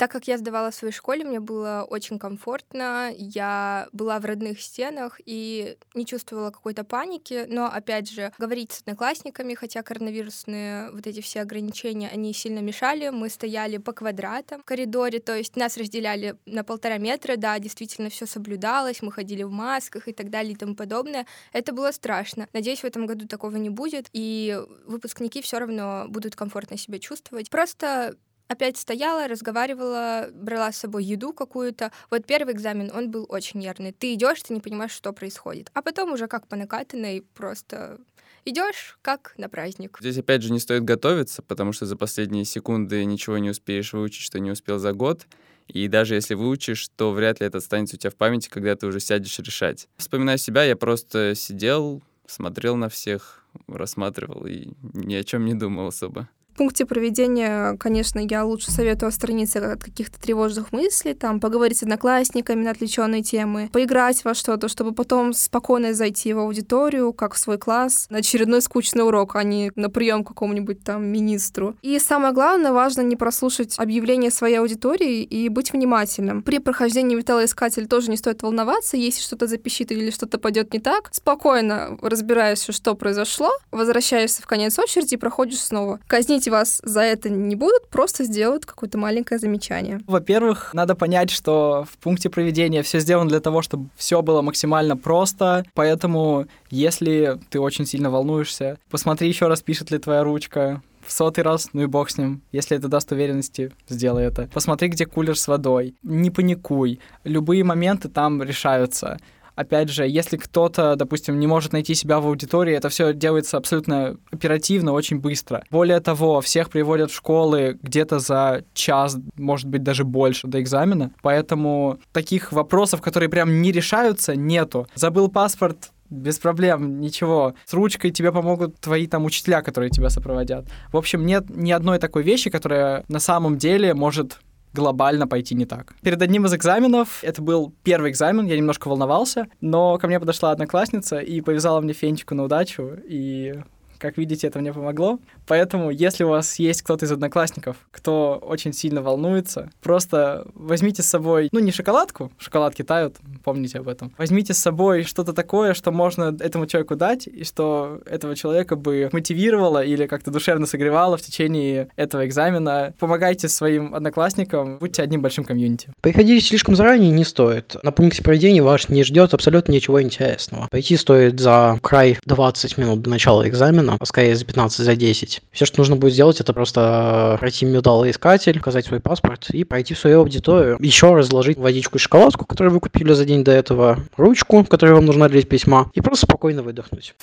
Так 0.00 0.12
как 0.12 0.28
я 0.28 0.38
сдавала 0.38 0.70
в 0.70 0.74
своей 0.74 0.94
школе, 0.94 1.26
мне 1.26 1.40
было 1.40 1.86
очень 1.86 2.18
комфортно, 2.18 3.12
я 3.14 3.86
была 3.92 4.18
в 4.18 4.24
родных 4.24 4.58
стенах 4.62 5.20
и 5.26 5.76
не 5.92 6.06
чувствовала 6.06 6.50
какой-то 6.50 6.84
паники, 6.84 7.44
но, 7.46 7.66
опять 7.66 8.10
же, 8.10 8.32
говорить 8.38 8.72
с 8.72 8.80
одноклассниками, 8.80 9.52
хотя 9.52 9.82
коронавирусные 9.82 10.90
вот 10.92 11.06
эти 11.06 11.20
все 11.20 11.42
ограничения, 11.42 12.08
они 12.08 12.32
сильно 12.32 12.60
мешали, 12.60 13.10
мы 13.10 13.28
стояли 13.28 13.76
по 13.76 13.92
квадратам 13.92 14.62
в 14.62 14.64
коридоре, 14.64 15.18
то 15.18 15.36
есть 15.36 15.56
нас 15.56 15.76
разделяли 15.76 16.38
на 16.46 16.64
полтора 16.64 16.96
метра, 16.96 17.36
да, 17.36 17.58
действительно 17.58 18.08
все 18.08 18.24
соблюдалось, 18.24 19.02
мы 19.02 19.12
ходили 19.12 19.42
в 19.42 19.50
масках 19.50 20.08
и 20.08 20.14
так 20.14 20.30
далее 20.30 20.54
и 20.54 20.56
тому 20.56 20.76
подобное. 20.76 21.26
Это 21.52 21.74
было 21.74 21.92
страшно. 21.92 22.48
Надеюсь, 22.54 22.80
в 22.80 22.86
этом 22.86 23.04
году 23.04 23.28
такого 23.28 23.58
не 23.58 23.68
будет, 23.68 24.08
и 24.14 24.58
выпускники 24.86 25.42
все 25.42 25.58
равно 25.58 26.06
будут 26.08 26.36
комфортно 26.36 26.78
себя 26.78 26.98
чувствовать. 26.98 27.50
Просто 27.50 28.16
опять 28.50 28.76
стояла, 28.76 29.28
разговаривала, 29.28 30.28
брала 30.34 30.72
с 30.72 30.78
собой 30.78 31.04
еду 31.04 31.32
какую-то. 31.32 31.92
Вот 32.10 32.26
первый 32.26 32.52
экзамен, 32.52 32.90
он 32.92 33.10
был 33.10 33.24
очень 33.28 33.60
нервный. 33.60 33.92
Ты 33.92 34.14
идешь, 34.14 34.42
ты 34.42 34.52
не 34.52 34.60
понимаешь, 34.60 34.90
что 34.90 35.12
происходит. 35.12 35.70
А 35.72 35.82
потом 35.82 36.12
уже 36.12 36.26
как 36.26 36.48
по 36.48 36.56
накатанной 36.56 37.24
просто 37.34 37.98
идешь 38.44 38.98
как 39.02 39.34
на 39.36 39.48
праздник. 39.48 39.98
Здесь, 40.00 40.18
опять 40.18 40.42
же, 40.42 40.52
не 40.52 40.58
стоит 40.58 40.82
готовиться, 40.82 41.42
потому 41.42 41.72
что 41.72 41.86
за 41.86 41.96
последние 41.96 42.44
секунды 42.44 43.04
ничего 43.04 43.38
не 43.38 43.50
успеешь 43.50 43.92
выучить, 43.92 44.22
что 44.22 44.40
не 44.40 44.50
успел 44.50 44.78
за 44.78 44.92
год. 44.92 45.26
И 45.68 45.86
даже 45.86 46.16
если 46.16 46.34
выучишь, 46.34 46.88
то 46.96 47.12
вряд 47.12 47.38
ли 47.38 47.46
это 47.46 47.58
останется 47.58 47.94
у 47.94 47.98
тебя 48.00 48.10
в 48.10 48.16
памяти, 48.16 48.48
когда 48.48 48.74
ты 48.74 48.88
уже 48.88 48.98
сядешь 48.98 49.38
решать. 49.38 49.88
Вспоминая 49.96 50.38
себя, 50.38 50.64
я 50.64 50.74
просто 50.74 51.36
сидел, 51.36 52.02
смотрел 52.26 52.74
на 52.74 52.88
всех, 52.88 53.44
рассматривал 53.68 54.46
и 54.46 54.72
ни 54.82 55.14
о 55.14 55.22
чем 55.22 55.44
не 55.44 55.54
думал 55.54 55.86
особо. 55.86 56.28
Пункте 56.56 56.84
проведения, 56.84 57.76
конечно, 57.78 58.20
я 58.20 58.44
лучше 58.44 58.70
советую 58.70 59.08
отстраниться 59.08 59.72
от 59.72 59.82
каких-то 59.82 60.20
тревожных 60.20 60.72
мыслей, 60.72 61.14
там, 61.14 61.40
поговорить 61.40 61.78
с 61.78 61.82
одноклассниками 61.82 62.64
на 62.64 62.70
отвлеченные 62.70 63.22
темы, 63.22 63.70
поиграть 63.72 64.24
во 64.24 64.34
что-то, 64.34 64.68
чтобы 64.68 64.92
потом 64.92 65.32
спокойно 65.32 65.94
зайти 65.94 66.32
в 66.32 66.38
аудиторию, 66.38 67.12
как 67.12 67.34
в 67.34 67.38
свой 67.38 67.58
класс, 67.58 68.06
на 68.10 68.18
очередной 68.18 68.62
скучный 68.62 69.04
урок, 69.04 69.36
а 69.36 69.42
не 69.42 69.72
на 69.74 69.90
прием 69.90 70.24
какому-нибудь 70.24 70.82
там 70.82 71.04
министру. 71.06 71.76
И 71.82 71.98
самое 71.98 72.34
главное, 72.34 72.72
важно 72.72 73.02
не 73.02 73.16
прослушать 73.16 73.78
объявление 73.78 74.30
своей 74.30 74.56
аудитории 74.56 75.22
и 75.22 75.48
быть 75.48 75.72
внимательным. 75.72 76.42
При 76.42 76.58
прохождении 76.58 77.16
металлоискателя 77.16 77.86
тоже 77.86 78.10
не 78.10 78.16
стоит 78.16 78.42
волноваться, 78.42 78.96
если 78.96 79.20
что-то 79.20 79.46
запищит 79.46 79.92
или 79.92 80.10
что-то 80.10 80.38
пойдет 80.38 80.72
не 80.72 80.80
так. 80.80 81.08
Спокойно 81.12 81.98
разбираешься, 82.02 82.72
что 82.72 82.94
произошло, 82.94 83.50
возвращаешься 83.70 84.42
в 84.42 84.46
конец 84.46 84.78
очереди 84.78 85.14
и 85.14 85.16
проходишь 85.16 85.60
снова. 85.60 86.00
Казнить 86.06 86.39
вас 86.48 86.80
за 86.84 87.00
это 87.00 87.28
не 87.28 87.56
будут, 87.56 87.88
просто 87.88 88.24
сделают 88.24 88.66
какое-то 88.66 88.98
маленькое 88.98 89.38
замечание. 89.38 90.00
Во-первых, 90.06 90.74
надо 90.74 90.94
понять, 90.94 91.30
что 91.30 91.86
в 91.90 91.98
пункте 91.98 92.30
проведения 92.30 92.82
все 92.82 93.00
сделано 93.00 93.28
для 93.28 93.40
того, 93.40 93.62
чтобы 93.62 93.88
все 93.96 94.22
было 94.22 94.42
максимально 94.42 94.96
просто, 94.96 95.64
поэтому 95.74 96.46
если 96.70 97.38
ты 97.50 97.60
очень 97.60 97.86
сильно 97.86 98.10
волнуешься, 98.10 98.78
посмотри 98.90 99.28
еще 99.28 99.48
раз, 99.48 99.62
пишет 99.62 99.90
ли 99.90 99.98
твоя 99.98 100.22
ручка, 100.24 100.82
в 101.06 101.12
сотый 101.12 101.42
раз, 101.42 101.70
ну 101.72 101.82
и 101.82 101.86
бог 101.86 102.10
с 102.10 102.18
ним. 102.18 102.42
Если 102.52 102.76
это 102.76 102.88
даст 102.88 103.10
уверенности, 103.10 103.72
сделай 103.88 104.24
это. 104.24 104.48
Посмотри, 104.52 104.88
где 104.88 105.06
кулер 105.06 105.36
с 105.36 105.48
водой. 105.48 105.94
Не 106.02 106.30
паникуй. 106.30 107.00
Любые 107.24 107.64
моменты 107.64 108.08
там 108.08 108.42
решаются 108.42 109.18
опять 109.60 109.90
же, 109.90 110.06
если 110.08 110.36
кто-то, 110.36 110.96
допустим, 110.96 111.38
не 111.38 111.46
может 111.46 111.72
найти 111.72 111.94
себя 111.94 112.20
в 112.20 112.26
аудитории, 112.26 112.74
это 112.74 112.88
все 112.88 113.12
делается 113.12 113.56
абсолютно 113.56 114.16
оперативно, 114.32 114.92
очень 114.92 115.18
быстро. 115.18 115.62
Более 115.70 116.00
того, 116.00 116.40
всех 116.40 116.70
приводят 116.70 117.10
в 117.10 117.14
школы 117.14 117.78
где-то 117.82 118.18
за 118.18 118.64
час, 118.74 119.18
может 119.36 119.68
быть, 119.68 119.82
даже 119.82 120.04
больше 120.04 120.46
до 120.46 120.60
экзамена, 120.60 121.12
поэтому 121.22 121.98
таких 122.12 122.52
вопросов, 122.52 123.00
которые 123.02 123.28
прям 123.28 123.62
не 123.62 123.72
решаются, 123.72 124.34
нету. 124.34 124.86
Забыл 124.94 125.28
паспорт, 125.28 125.90
без 126.10 126.38
проблем, 126.38 127.00
ничего. 127.00 127.54
С 127.64 127.72
ручкой 127.72 128.10
тебе 128.10 128.32
помогут 128.32 128.80
твои 128.80 129.06
там 129.06 129.24
учителя, 129.24 129.62
которые 129.62 129.90
тебя 129.90 130.10
сопроводят. 130.10 130.66
В 130.92 130.96
общем, 130.96 131.24
нет 131.24 131.44
ни 131.48 131.70
одной 131.70 131.98
такой 131.98 132.24
вещи, 132.24 132.50
которая 132.50 133.04
на 133.08 133.20
самом 133.20 133.58
деле 133.58 133.94
может 133.94 134.40
глобально 134.72 135.26
пойти 135.26 135.54
не 135.54 135.66
так. 135.66 135.94
Перед 136.02 136.20
одним 136.22 136.46
из 136.46 136.54
экзаменов, 136.54 137.22
это 137.22 137.42
был 137.42 137.74
первый 137.82 138.10
экзамен, 138.10 138.46
я 138.46 138.56
немножко 138.56 138.88
волновался, 138.88 139.48
но 139.60 139.98
ко 139.98 140.06
мне 140.06 140.20
подошла 140.20 140.50
одноклассница 140.52 141.18
и 141.18 141.40
повязала 141.40 141.80
мне 141.80 141.92
фенчику 141.92 142.34
на 142.34 142.44
удачу, 142.44 142.96
и 143.08 143.54
как 143.98 144.16
видите, 144.16 144.46
это 144.46 144.58
мне 144.58 144.72
помогло. 144.72 145.18
Поэтому, 145.50 145.90
если 145.90 146.22
у 146.22 146.28
вас 146.28 146.60
есть 146.60 146.82
кто-то 146.82 147.06
из 147.06 147.10
одноклассников, 147.10 147.76
кто 147.90 148.40
очень 148.40 148.72
сильно 148.72 149.02
волнуется, 149.02 149.68
просто 149.82 150.46
возьмите 150.54 151.02
с 151.02 151.06
собой, 151.06 151.48
ну, 151.50 151.58
не 151.58 151.72
шоколадку, 151.72 152.30
шоколадки 152.38 152.82
тают, 152.82 153.16
помните 153.42 153.80
об 153.80 153.88
этом. 153.88 154.12
Возьмите 154.16 154.54
с 154.54 154.58
собой 154.58 155.02
что-то 155.02 155.32
такое, 155.32 155.74
что 155.74 155.90
можно 155.90 156.36
этому 156.38 156.66
человеку 156.66 156.94
дать, 156.94 157.26
и 157.26 157.42
что 157.42 158.00
этого 158.06 158.36
человека 158.36 158.76
бы 158.76 159.08
мотивировало 159.10 159.82
или 159.82 160.06
как-то 160.06 160.30
душевно 160.30 160.66
согревало 160.66 161.16
в 161.16 161.22
течение 161.22 161.88
этого 161.96 162.24
экзамена. 162.24 162.94
Помогайте 163.00 163.48
своим 163.48 163.92
одноклассникам, 163.92 164.78
будьте 164.78 165.02
одним 165.02 165.20
большим 165.20 165.42
комьюнити. 165.42 165.88
Приходите 166.00 166.46
слишком 166.46 166.76
заранее 166.76 167.10
не 167.10 167.24
стоит. 167.24 167.74
На 167.82 167.90
пункте 167.90 168.22
проведения 168.22 168.62
вас 168.62 168.88
не 168.88 169.02
ждет 169.02 169.34
абсолютно 169.34 169.72
ничего 169.72 170.00
интересного. 170.00 170.68
Пойти 170.70 170.96
стоит 170.96 171.40
за 171.40 171.76
край 171.82 172.18
20 172.24 172.78
минут 172.78 173.02
до 173.02 173.10
начала 173.10 173.48
экзамена, 173.48 173.96
а 173.98 174.06
скорее 174.06 174.36
за 174.36 174.44
15, 174.44 174.84
за 174.84 174.94
10. 174.94 175.39
Все, 175.50 175.64
что 175.64 175.80
нужно 175.80 175.96
будет 175.96 176.12
сделать, 176.12 176.40
это 176.40 176.52
просто 176.52 177.36
пройти 177.40 177.66
металлоискатель, 177.66 178.58
указать 178.58 178.86
свой 178.86 179.00
паспорт 179.00 179.50
и 179.50 179.64
пройти 179.64 179.94
в 179.94 179.98
свою 179.98 180.20
аудиторию. 180.20 180.76
Еще 180.80 181.14
разложить 181.14 181.58
водичку 181.58 181.96
и 181.96 182.00
шоколадку, 182.00 182.46
которую 182.46 182.72
вы 182.72 182.80
купили 182.80 183.12
за 183.12 183.24
день 183.24 183.42
до 183.42 183.52
этого, 183.52 183.98
ручку, 184.16 184.64
которая 184.64 184.96
вам 184.96 185.06
нужна 185.06 185.28
для 185.28 185.42
письма, 185.42 185.90
и 185.94 186.00
просто 186.00 186.26
спокойно 186.26 186.62
выдохнуть. 186.62 187.14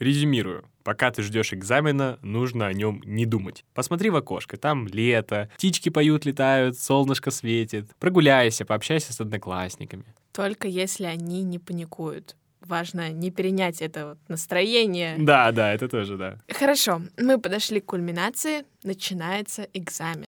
Резюмирую. 0.00 0.64
Пока 0.82 1.10
ты 1.10 1.22
ждешь 1.22 1.52
экзамена, 1.52 2.18
нужно 2.22 2.66
о 2.66 2.72
нем 2.72 3.02
не 3.04 3.26
думать. 3.26 3.64
Посмотри 3.74 4.08
в 4.08 4.16
окошко, 4.16 4.56
там 4.56 4.86
лето, 4.88 5.50
птички 5.56 5.90
поют, 5.90 6.24
летают, 6.24 6.78
солнышко 6.78 7.30
светит. 7.30 7.86
Прогуляйся, 7.98 8.64
пообщайся 8.64 9.12
с 9.12 9.20
одноклассниками. 9.20 10.04
Только 10.32 10.68
если 10.68 11.04
они 11.04 11.42
не 11.42 11.58
паникуют 11.58 12.34
важно 12.60 13.10
не 13.10 13.30
перенять 13.30 13.82
это 13.82 14.08
вот 14.08 14.18
настроение. 14.28 15.16
Да, 15.18 15.52
да, 15.52 15.72
это 15.72 15.88
тоже, 15.88 16.16
да. 16.16 16.38
Хорошо, 16.52 17.02
мы 17.18 17.38
подошли 17.38 17.80
к 17.80 17.86
кульминации, 17.86 18.64
начинается 18.82 19.66
экзамен. 19.72 20.24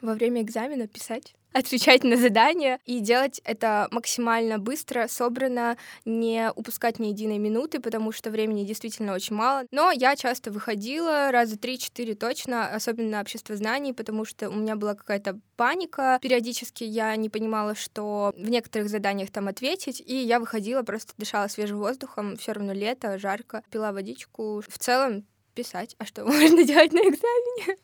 Во 0.00 0.14
время 0.14 0.42
экзамена 0.42 0.86
писать 0.86 1.34
отвечать 1.52 2.04
на 2.04 2.16
задания 2.16 2.78
и 2.84 3.00
делать 3.00 3.40
это 3.44 3.88
максимально 3.90 4.58
быстро, 4.58 5.08
собрано, 5.08 5.76
не 6.04 6.50
упускать 6.54 6.98
ни 6.98 7.08
единой 7.08 7.38
минуты, 7.38 7.80
потому 7.80 8.12
что 8.12 8.30
времени 8.30 8.64
действительно 8.64 9.14
очень 9.14 9.36
мало. 9.36 9.64
Но 9.70 9.90
я 9.90 10.16
часто 10.16 10.50
выходила, 10.50 11.30
раза 11.30 11.58
три-четыре 11.58 12.14
точно, 12.14 12.68
особенно 12.68 13.10
на 13.10 13.20
общество 13.20 13.56
знаний, 13.56 13.92
потому 13.92 14.24
что 14.24 14.48
у 14.48 14.54
меня 14.54 14.76
была 14.76 14.94
какая-то 14.94 15.38
паника. 15.56 16.18
Периодически 16.22 16.84
я 16.84 17.14
не 17.16 17.28
понимала, 17.28 17.74
что 17.74 18.32
в 18.36 18.48
некоторых 18.48 18.88
заданиях 18.88 19.30
там 19.30 19.48
ответить, 19.48 20.02
и 20.04 20.14
я 20.14 20.40
выходила, 20.40 20.82
просто 20.82 21.14
дышала 21.16 21.48
свежим 21.48 21.78
воздухом, 21.78 22.36
все 22.36 22.52
равно 22.52 22.72
лето, 22.72 23.18
жарко, 23.18 23.62
пила 23.70 23.92
водичку. 23.92 24.62
В 24.66 24.78
целом 24.78 25.24
писать. 25.54 25.94
А 25.98 26.04
что 26.04 26.24
можно 26.26 26.64
делать 26.64 26.92
на 26.92 27.00
экзамене? 27.00 27.76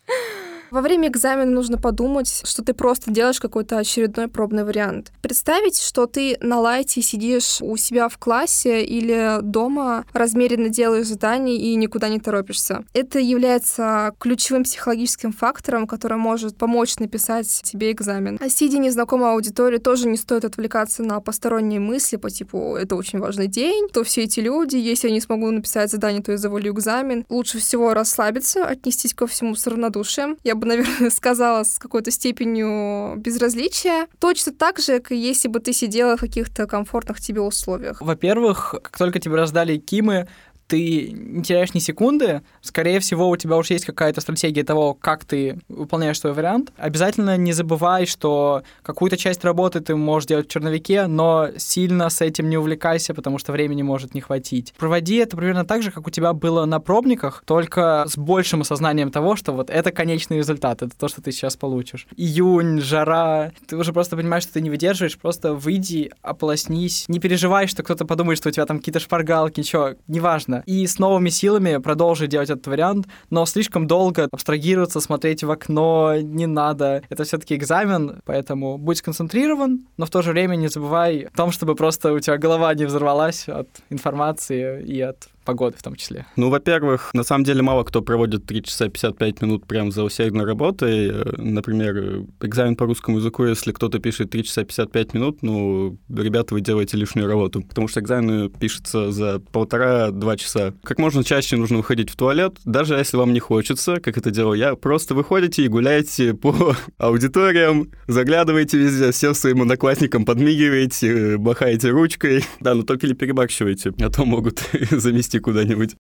Во 0.70 0.80
время 0.80 1.08
экзамена 1.08 1.50
нужно 1.50 1.78
подумать, 1.78 2.42
что 2.44 2.64
ты 2.64 2.74
просто 2.74 3.10
делаешь 3.10 3.40
какой-то 3.40 3.78
очередной 3.78 4.28
пробный 4.28 4.64
вариант. 4.64 5.12
Представить, 5.22 5.80
что 5.80 6.06
ты 6.06 6.36
на 6.40 6.60
лайте 6.60 7.02
сидишь 7.02 7.58
у 7.60 7.76
себя 7.76 8.08
в 8.08 8.18
классе 8.18 8.84
или 8.84 9.38
дома, 9.42 10.04
размеренно 10.12 10.68
делаешь 10.68 11.06
задания 11.06 11.54
и 11.54 11.74
никуда 11.76 12.08
не 12.08 12.18
торопишься. 12.18 12.84
Это 12.94 13.18
является 13.20 14.14
ключевым 14.18 14.64
психологическим 14.64 15.32
фактором, 15.32 15.86
который 15.86 16.18
может 16.18 16.56
помочь 16.56 16.96
написать 16.98 17.48
тебе 17.62 17.92
экзамен. 17.92 18.38
А 18.40 18.48
сидя 18.48 18.78
незнакомой 18.78 19.30
аудитории, 19.32 19.78
тоже 19.78 20.08
не 20.08 20.16
стоит 20.16 20.44
отвлекаться 20.44 21.02
на 21.02 21.20
посторонние 21.20 21.80
мысли 21.80 22.16
по 22.16 22.30
типу 22.30 22.76
«это 22.76 22.96
очень 22.96 23.20
важный 23.20 23.46
день», 23.46 23.88
то 23.88 24.02
все 24.02 24.24
эти 24.24 24.40
люди, 24.40 24.76
если 24.76 25.08
я 25.08 25.14
не 25.14 25.20
смогу 25.20 25.50
написать 25.50 25.90
задание, 25.90 26.22
то 26.22 26.32
я 26.32 26.38
завалю 26.38 26.72
экзамен. 26.72 27.24
Лучше 27.28 27.55
всего 27.58 27.94
расслабиться, 27.94 28.64
отнестись 28.64 29.14
ко 29.14 29.26
всему 29.26 29.54
с 29.54 29.66
равнодушием. 29.66 30.36
Я 30.44 30.54
бы, 30.54 30.66
наверное, 30.66 31.10
сказала 31.10 31.64
с 31.64 31.78
какой-то 31.78 32.10
степенью 32.10 33.16
безразличия. 33.16 34.06
Точно 34.18 34.52
так 34.52 34.78
же, 34.78 35.00
как 35.00 35.12
если 35.12 35.48
бы 35.48 35.60
ты 35.60 35.72
сидела 35.72 36.16
в 36.16 36.20
каких-то 36.20 36.66
комфортных 36.66 37.20
тебе 37.20 37.40
условиях. 37.40 38.00
Во-первых, 38.00 38.74
как 38.82 38.96
только 38.96 39.18
тебе 39.18 39.36
раздали 39.36 39.76
кимы, 39.76 40.28
ты 40.66 41.10
не 41.10 41.42
теряешь 41.42 41.74
ни 41.74 41.78
секунды, 41.78 42.42
скорее 42.60 43.00
всего, 43.00 43.28
у 43.28 43.36
тебя 43.36 43.56
уже 43.56 43.74
есть 43.74 43.84
какая-то 43.84 44.20
стратегия 44.20 44.64
того, 44.64 44.94
как 44.94 45.24
ты 45.24 45.58
выполняешь 45.68 46.20
свой 46.20 46.32
вариант. 46.32 46.72
Обязательно 46.76 47.36
не 47.36 47.52
забывай, 47.52 48.06
что 48.06 48.62
какую-то 48.82 49.16
часть 49.16 49.44
работы 49.44 49.80
ты 49.80 49.94
можешь 49.94 50.26
делать 50.26 50.48
в 50.48 50.50
черновике, 50.50 51.06
но 51.06 51.48
сильно 51.56 52.10
с 52.10 52.20
этим 52.20 52.50
не 52.50 52.58
увлекайся, 52.58 53.14
потому 53.14 53.38
что 53.38 53.52
времени 53.52 53.82
может 53.82 54.14
не 54.14 54.20
хватить. 54.20 54.74
Проводи 54.78 55.16
это 55.16 55.36
примерно 55.36 55.64
так 55.64 55.82
же, 55.82 55.90
как 55.90 56.06
у 56.06 56.10
тебя 56.10 56.32
было 56.32 56.64
на 56.64 56.80
пробниках, 56.80 57.42
только 57.46 58.04
с 58.08 58.16
большим 58.16 58.62
осознанием 58.62 59.10
того, 59.10 59.36
что 59.36 59.52
вот 59.52 59.70
это 59.70 59.92
конечный 59.92 60.38
результат, 60.38 60.82
это 60.82 60.96
то, 60.96 61.08
что 61.08 61.22
ты 61.22 61.32
сейчас 61.32 61.56
получишь. 61.56 62.06
Июнь, 62.16 62.80
жара, 62.80 63.52
ты 63.66 63.76
уже 63.76 63.92
просто 63.92 64.16
понимаешь, 64.16 64.42
что 64.42 64.54
ты 64.54 64.60
не 64.60 64.70
выдерживаешь, 64.70 65.18
просто 65.18 65.54
выйди, 65.54 66.10
ополоснись, 66.22 67.04
не 67.08 67.20
переживай, 67.20 67.66
что 67.66 67.82
кто-то 67.82 68.04
подумает, 68.04 68.38
что 68.38 68.48
у 68.48 68.52
тебя 68.52 68.66
там 68.66 68.78
какие-то 68.78 69.00
шпаргалки, 69.00 69.60
ничего, 69.60 69.94
неважно 70.08 70.55
важно. 70.56 70.62
И 70.66 70.86
с 70.86 70.98
новыми 70.98 71.28
силами 71.28 71.78
продолжить 71.78 72.30
делать 72.30 72.50
этот 72.50 72.66
вариант, 72.66 73.06
но 73.30 73.46
слишком 73.46 73.86
долго 73.86 74.28
абстрагироваться, 74.30 75.00
смотреть 75.00 75.42
в 75.42 75.50
окно 75.50 76.16
не 76.20 76.46
надо. 76.46 77.02
Это 77.08 77.24
все-таки 77.24 77.54
экзамен, 77.54 78.20
поэтому 78.24 78.78
будь 78.78 78.98
сконцентрирован, 78.98 79.86
но 79.96 80.06
в 80.06 80.10
то 80.10 80.22
же 80.22 80.32
время 80.32 80.56
не 80.56 80.68
забывай 80.68 81.20
о 81.22 81.36
том, 81.36 81.50
чтобы 81.50 81.74
просто 81.74 82.12
у 82.12 82.20
тебя 82.20 82.38
голова 82.38 82.74
не 82.74 82.84
взорвалась 82.84 83.48
от 83.48 83.68
информации 83.90 84.82
и 84.84 85.00
от 85.00 85.28
погоды 85.46 85.76
в 85.78 85.82
том 85.82 85.96
числе? 85.96 86.26
Ну, 86.36 86.50
во-первых, 86.50 87.10
на 87.14 87.22
самом 87.22 87.44
деле 87.44 87.62
мало 87.62 87.84
кто 87.84 88.02
проводит 88.02 88.44
3 88.44 88.62
часа 88.64 88.88
55 88.88 89.42
минут 89.42 89.66
прям 89.66 89.90
за 89.92 90.04
усердной 90.04 90.44
работой. 90.44 91.10
Э, 91.10 91.24
Например, 91.38 92.24
экзамен 92.42 92.76
по 92.76 92.86
русскому 92.86 93.18
языку, 93.18 93.44
если 93.44 93.72
кто-то 93.72 93.98
пишет 93.98 94.30
3 94.30 94.44
часа 94.44 94.64
55 94.64 95.14
минут, 95.14 95.42
ну, 95.42 95.96
ребята, 96.08 96.54
вы 96.54 96.60
делаете 96.60 96.96
лишнюю 96.96 97.28
работу, 97.28 97.62
потому 97.62 97.88
что 97.88 98.00
экзамен 98.00 98.50
пишется 98.50 99.12
за 99.12 99.38
полтора-два 99.38 100.36
часа. 100.36 100.74
Как 100.82 100.98
можно 100.98 101.22
чаще 101.24 101.56
нужно 101.56 101.78
выходить 101.78 102.10
в 102.10 102.16
туалет, 102.16 102.56
даже 102.64 102.94
если 102.94 103.16
вам 103.16 103.32
не 103.32 103.40
хочется, 103.40 104.00
как 104.00 104.18
это 104.18 104.30
делал 104.30 104.54
я, 104.54 104.74
просто 104.74 105.14
выходите 105.14 105.64
и 105.64 105.68
гуляете 105.68 106.34
по 106.34 106.74
аудиториям, 106.98 107.90
заглядываете 108.08 108.78
везде, 108.78 109.12
всем 109.12 109.34
своим 109.34 109.62
одноклассникам 109.62 110.24
подмигиваете, 110.24 111.38
махаете 111.38 111.90
ручкой. 111.90 112.44
Да, 112.60 112.74
но 112.74 112.82
только 112.82 113.06
не 113.06 113.14
перебарщивайте, 113.14 113.92
а 114.00 114.10
то 114.10 114.24
могут 114.24 114.62
замести 114.90 115.35
куда-нибудь. 115.40 115.96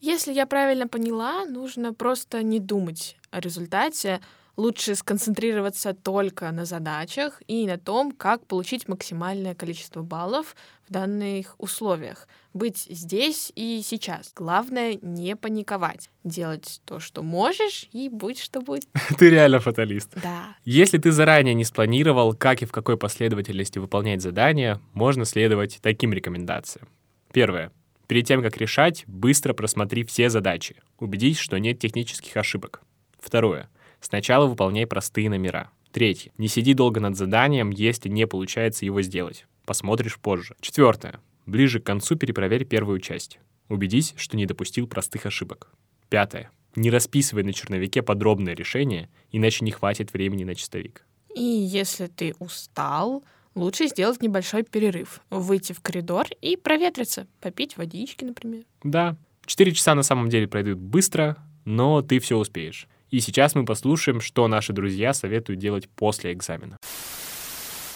Если 0.00 0.32
я 0.32 0.46
правильно 0.46 0.88
поняла, 0.88 1.44
нужно 1.44 1.92
просто 1.92 2.42
не 2.42 2.58
думать 2.58 3.16
о 3.30 3.40
результате, 3.40 4.20
лучше 4.56 4.94
сконцентрироваться 4.94 5.94
только 5.94 6.50
на 6.52 6.64
задачах 6.64 7.42
и 7.46 7.66
на 7.66 7.78
том, 7.78 8.12
как 8.12 8.46
получить 8.46 8.88
максимальное 8.88 9.54
количество 9.54 10.02
баллов 10.02 10.54
в 10.88 10.92
данных 10.92 11.54
условиях. 11.58 12.28
Быть 12.52 12.86
здесь 12.88 13.52
и 13.54 13.80
сейчас. 13.84 14.32
Главное 14.34 14.98
не 15.02 15.36
паниковать. 15.36 16.10
Делать 16.24 16.80
то, 16.84 16.98
что 16.98 17.22
можешь, 17.22 17.88
и 17.92 18.08
будь 18.08 18.38
что 18.38 18.60
будет. 18.60 18.86
Ты 19.18 19.30
реально 19.30 19.60
фаталист. 19.60 20.14
Да. 20.22 20.56
Если 20.64 20.98
ты 20.98 21.12
заранее 21.12 21.54
не 21.54 21.64
спланировал, 21.64 22.34
как 22.34 22.62
и 22.62 22.66
в 22.66 22.72
какой 22.72 22.96
последовательности 22.96 23.78
выполнять 23.78 24.20
задания, 24.22 24.80
можно 24.92 25.24
следовать 25.24 25.78
таким 25.80 26.12
рекомендациям. 26.12 26.88
Первое. 27.32 27.70
Перед 28.10 28.26
тем, 28.26 28.42
как 28.42 28.56
решать, 28.56 29.04
быстро 29.06 29.52
просмотри 29.52 30.02
все 30.02 30.30
задачи. 30.30 30.74
Убедись, 30.98 31.38
что 31.38 31.60
нет 31.60 31.78
технических 31.78 32.36
ошибок. 32.36 32.82
Второе. 33.20 33.70
Сначала 34.00 34.48
выполняй 34.48 34.84
простые 34.84 35.30
номера. 35.30 35.70
Третье. 35.92 36.32
Не 36.36 36.48
сиди 36.48 36.74
долго 36.74 36.98
над 36.98 37.16
заданием, 37.16 37.70
если 37.70 38.08
не 38.08 38.26
получается 38.26 38.84
его 38.84 39.00
сделать. 39.02 39.46
Посмотришь 39.64 40.18
позже. 40.18 40.56
Четвертое. 40.60 41.20
Ближе 41.46 41.78
к 41.78 41.84
концу 41.84 42.16
перепроверь 42.16 42.64
первую 42.64 42.98
часть. 42.98 43.38
Убедись, 43.68 44.12
что 44.16 44.36
не 44.36 44.44
допустил 44.44 44.88
простых 44.88 45.26
ошибок. 45.26 45.70
Пятое. 46.08 46.50
Не 46.74 46.90
расписывай 46.90 47.44
на 47.44 47.52
черновике 47.52 48.02
подробное 48.02 48.56
решение, 48.56 49.08
иначе 49.30 49.64
не 49.64 49.70
хватит 49.70 50.12
времени 50.12 50.42
на 50.42 50.56
чистовик. 50.56 51.06
И 51.32 51.44
если 51.44 52.08
ты 52.08 52.34
устал, 52.40 53.22
лучше 53.54 53.88
сделать 53.88 54.22
небольшой 54.22 54.62
перерыв, 54.62 55.20
выйти 55.30 55.72
в 55.72 55.80
коридор 55.80 56.26
и 56.40 56.56
проветриться, 56.56 57.26
попить 57.40 57.76
водички, 57.76 58.24
например. 58.24 58.64
Да, 58.82 59.16
4 59.46 59.72
часа 59.72 59.94
на 59.94 60.02
самом 60.02 60.28
деле 60.28 60.46
пройдут 60.46 60.78
быстро, 60.78 61.36
но 61.64 62.02
ты 62.02 62.18
все 62.20 62.36
успеешь. 62.36 62.86
И 63.10 63.20
сейчас 63.20 63.54
мы 63.54 63.64
послушаем, 63.64 64.20
что 64.20 64.46
наши 64.46 64.72
друзья 64.72 65.12
советуют 65.12 65.58
делать 65.58 65.88
после 65.88 66.32
экзамена. 66.32 66.76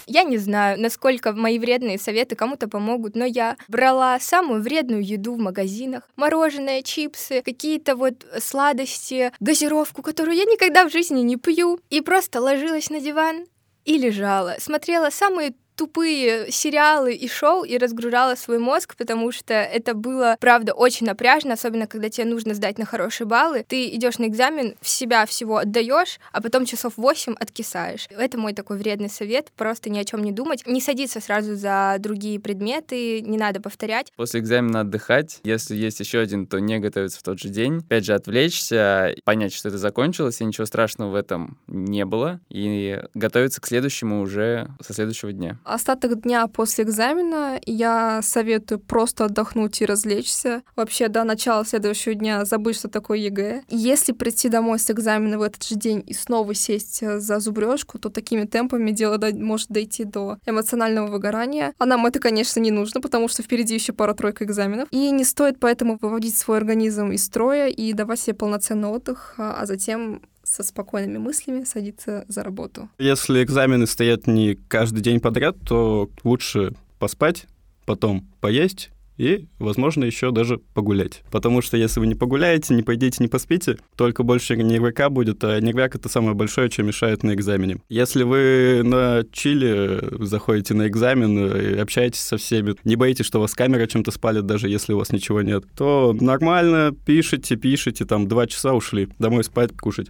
Я 0.06 0.23
не 0.23 0.37
знаю, 0.37 0.78
насколько 0.78 1.32
мои 1.32 1.58
вредные 1.58 1.99
советы 1.99 2.37
кому-то 2.37 2.68
помогут, 2.68 3.16
но 3.16 3.25
я 3.25 3.56
брала 3.68 4.20
самую 4.20 4.61
вредную 4.61 5.02
еду 5.02 5.34
в 5.34 5.38
магазинах. 5.38 6.02
Мороженое, 6.16 6.82
чипсы, 6.82 7.40
какие-то 7.42 7.96
вот 7.96 8.26
сладости, 8.38 9.32
газировку, 9.40 10.02
которую 10.02 10.37
я 10.37 10.44
никогда 10.44 10.87
в 10.87 10.92
жизни 10.92 11.20
не 11.20 11.37
пью. 11.37 11.80
И 11.88 12.00
просто 12.02 12.40
ложилась 12.40 12.90
на 12.90 13.00
диван 13.00 13.46
и 13.84 13.98
лежала. 13.98 14.56
Смотрела 14.58 15.10
самые 15.10 15.54
тупые 15.76 16.50
сериалы 16.50 17.14
и 17.14 17.28
шоу 17.28 17.64
и 17.64 17.78
разгружала 17.78 18.34
свой 18.34 18.58
мозг, 18.58 18.96
потому 18.96 19.32
что 19.32 19.54
это 19.54 19.94
было, 19.94 20.36
правда, 20.40 20.72
очень 20.72 21.06
напряжно, 21.06 21.54
особенно 21.54 21.86
когда 21.86 22.08
тебе 22.08 22.26
нужно 22.26 22.54
сдать 22.54 22.78
на 22.78 22.84
хорошие 22.84 23.26
баллы. 23.26 23.64
Ты 23.66 23.88
идешь 23.88 24.18
на 24.18 24.26
экзамен, 24.26 24.74
в 24.80 24.88
себя 24.88 25.26
всего 25.26 25.58
отдаешь, 25.58 26.18
а 26.32 26.40
потом 26.40 26.64
часов 26.64 26.94
8 26.96 27.34
откисаешь. 27.38 28.06
Это 28.10 28.38
мой 28.38 28.52
такой 28.52 28.78
вредный 28.78 29.10
совет, 29.10 29.50
просто 29.56 29.90
ни 29.90 29.98
о 29.98 30.04
чем 30.04 30.22
не 30.22 30.32
думать. 30.32 30.66
Не 30.66 30.80
садиться 30.80 31.20
сразу 31.20 31.56
за 31.56 31.96
другие 31.98 32.40
предметы, 32.40 33.20
не 33.20 33.38
надо 33.38 33.60
повторять. 33.60 34.12
После 34.16 34.40
экзамена 34.40 34.80
отдыхать. 34.80 35.40
Если 35.44 35.76
есть 35.76 36.00
еще 36.00 36.20
один, 36.20 36.46
то 36.46 36.58
не 36.58 36.78
готовиться 36.78 37.18
в 37.18 37.22
тот 37.22 37.38
же 37.38 37.48
день. 37.48 37.78
Опять 37.78 38.04
же, 38.04 38.14
отвлечься, 38.14 39.14
понять, 39.24 39.52
что 39.52 39.68
это 39.68 39.78
закончилось, 39.78 40.40
и 40.40 40.44
ничего 40.44 40.66
страшного 40.66 41.10
в 41.10 41.14
этом 41.14 41.58
не 41.66 42.04
было. 42.04 42.40
И 42.48 43.00
готовиться 43.14 43.60
к 43.60 43.66
следующему 43.66 44.20
уже 44.20 44.68
со 44.80 44.92
следующего 44.92 45.32
дня. 45.32 45.58
Остаток 45.64 46.21
дня 46.21 46.47
после 46.47 46.85
экзамена 46.85 47.59
я 47.64 48.21
советую 48.23 48.78
просто 48.78 49.25
отдохнуть 49.25 49.80
и 49.80 49.87
развлечься. 49.87 50.62
Вообще, 50.76 51.09
до 51.09 51.25
начала 51.25 51.64
следующего 51.64 52.14
дня 52.14 52.44
забыть, 52.44 52.76
что 52.76 52.88
такое 52.88 53.18
ЕГЭ. 53.18 53.62
Если 53.68 54.12
прийти 54.12 54.49
домой 54.49 54.78
с 54.78 54.90
экзамена 54.90 55.38
в 55.38 55.42
этот 55.42 55.64
же 55.64 55.74
день 55.74 56.05
и 56.07 56.12
снова 56.12 56.55
сесть 56.55 57.03
э, 57.03 57.18
за 57.18 57.40
зубрежку, 57.40 57.98
то 57.98 58.11
такими 58.11 58.44
темпами 58.44 58.90
дело 58.90 59.18
может 59.33 59.70
дойти 59.70 60.05
до 60.05 60.38
эмоционального 60.46 61.07
выгорания. 61.07 61.72
А 61.79 61.87
нам 61.87 62.05
это, 62.07 62.20
конечно, 62.20 62.61
не 62.61 62.70
нужно, 62.70 63.00
потому 63.00 63.29
что 63.29 63.42
впереди 63.42 63.74
еще 63.74 63.92
пара-тройка 63.92 64.44
экзаменов. 64.44 64.88
И 64.90 65.11
не 65.11 65.24
стоит 65.24 65.59
поэтому 65.59 65.98
выводить 66.00 66.37
свой 66.37 66.59
организм 66.59 67.11
из 67.11 67.24
строя 67.24 67.68
и 67.68 67.92
давать 67.92 68.20
себе 68.20 68.35
полноценный 68.35 68.88
отдых, 68.88 69.35
а 69.38 69.55
а 69.64 69.66
затем 69.66 70.20
со 70.54 70.62
спокойными 70.62 71.18
мыслями 71.18 71.64
садиться 71.64 72.24
за 72.28 72.44
работу. 72.44 72.88
Если 72.98 73.42
экзамены 73.42 73.86
стоят 73.86 74.28
не 74.28 74.54
каждый 74.54 75.00
день 75.00 75.18
подряд, 75.18 75.56
то 75.66 76.08
лучше 76.22 76.74
поспать, 77.00 77.46
потом 77.86 78.28
поесть 78.40 78.90
и, 79.16 79.46
возможно, 79.59 80.05
еще 80.05 80.31
даже 80.31 80.59
погулять. 80.59 81.22
Потому 81.31 81.62
что 81.62 81.77
если 81.77 82.00
вы 82.00 82.07
не 82.07 82.14
погуляете, 82.14 82.74
не 82.74 82.83
пойдете, 82.83 83.18
не 83.20 83.29
поспите, 83.29 83.79
только 83.96 84.22
больше 84.22 84.57
нервяка 84.57 85.09
будет, 85.09 85.42
а 85.44 85.61
нервяк— 85.61 85.94
это 85.96 86.09
самое 86.09 86.35
большое, 86.35 86.70
что 86.70 86.83
мешает 86.83 87.22
на 87.22 87.35
экзамене. 87.35 87.79
Если 87.88 88.22
вы 88.22 88.83
на 88.85 89.24
чили 89.33 90.24
заходите 90.24 90.74
на 90.74 90.88
экзамен 90.88 91.38
и 91.38 91.79
общаетесь 91.79 92.20
со 92.20 92.37
всеми, 92.37 92.74
не 92.85 92.96
боитесь, 92.96 93.27
что 93.27 93.40
вас 93.40 93.55
камера 93.55 93.87
чем-то 93.87 94.11
спалит, 94.11 94.46
даже 94.46 94.68
если 94.68 94.92
у 94.92 94.98
вас 94.98 95.12
ничего 95.12 95.42
нет, 95.42 95.64
то 95.77 96.16
нормально 96.18 96.94
пишите, 97.07 97.57
пишите, 97.57 98.05
там, 98.05 98.29
два 98.29 98.46
часа 98.46 98.74
ушли, 98.74 99.09
домой 99.18 99.44
спать, 99.44 99.77
кушать. 99.77 100.09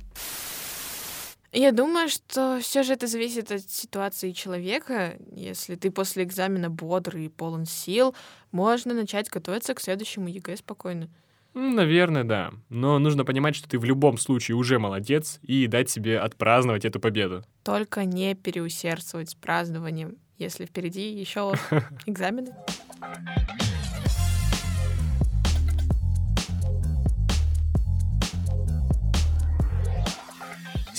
Я 1.55 1.71
думаю, 1.71 2.09
что 2.09 2.59
все 2.61 2.83
же 2.83 2.95
это 2.95 3.07
зависит 3.07 3.53
от 3.53 3.71
ситуации 3.71 4.33
человека. 4.33 5.17
Если 5.33 5.77
ты 5.77 5.93
после 5.93 6.25
экзамена 6.25 6.69
бодрый 6.69 7.27
и 7.27 7.29
полон 7.29 7.64
сил, 7.64 8.14
можно 8.51 8.93
начать 8.93 9.31
готовиться 9.31 9.75
к 9.75 9.81
следующему 9.81 10.27
ЕГЭ 10.27 10.57
спокойно. 10.57 11.09
Наверное, 11.55 12.25
да. 12.25 12.51
Но 12.69 12.99
нужно 12.99 13.25
понимать, 13.25 13.55
что 13.55 13.69
ты 13.69 13.79
в 13.79 13.85
любом 13.85 14.19
случае 14.19 14.57
уже 14.57 14.81
молодец 14.81 15.38
и 15.43 15.69
дать 15.69 15.88
себе 15.88 16.19
отпраздновать 16.19 16.85
эту 16.85 16.99
победу. 16.99 17.45
Только 17.62 18.05
не 18.05 18.35
переусердствовать 18.35 19.31
с 19.31 19.35
празднованием, 19.37 20.17
если 20.37 20.67
впереди 20.67 21.12
еще 21.12 21.55
экзамены. 22.07 22.53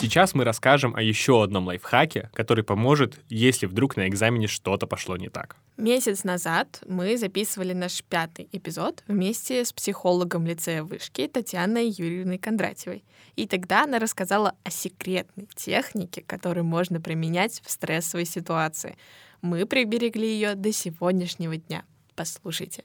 Сейчас 0.06 0.36
мы 0.36 0.44
расскажем 0.44 0.96
о 0.96 1.02
еще 1.02 1.44
одном 1.44 1.66
лайфхаке, 1.66 2.30
который 2.36 2.64
поможет, 2.64 3.20
если 3.28 3.66
вдруг 3.66 3.98
на 3.98 4.08
экзамене 4.08 4.46
что-то 4.46 4.86
пошло 4.86 5.18
не 5.18 5.30
так. 5.30 5.56
Месяц 5.78 6.24
назад 6.24 6.84
мы 6.88 7.18
записывали 7.18 7.74
наш 7.74 8.04
пятый 8.04 8.48
эпизод 8.52 9.04
вместе 9.08 9.66
с 9.66 9.74
психологом 9.74 10.46
лицея 10.46 10.84
вышки 10.84 11.28
Татьяной 11.28 11.88
Юрьевной 11.88 12.38
Кондратьевой. 12.38 13.04
И 13.36 13.48
тогда 13.48 13.86
она 13.86 13.98
рассказала 13.98 14.54
о 14.64 14.70
секретной 14.70 15.48
технике, 15.56 16.22
которую 16.22 16.66
можно 16.66 17.02
применять 17.02 17.60
в 17.66 17.72
стрессовой 17.72 18.26
ситуации. 18.26 18.98
Мы 19.42 19.66
приберегли 19.66 20.28
ее 20.28 20.54
до 20.54 20.72
сегодняшнего 20.72 21.58
дня. 21.58 21.84
Послушайте. 22.14 22.84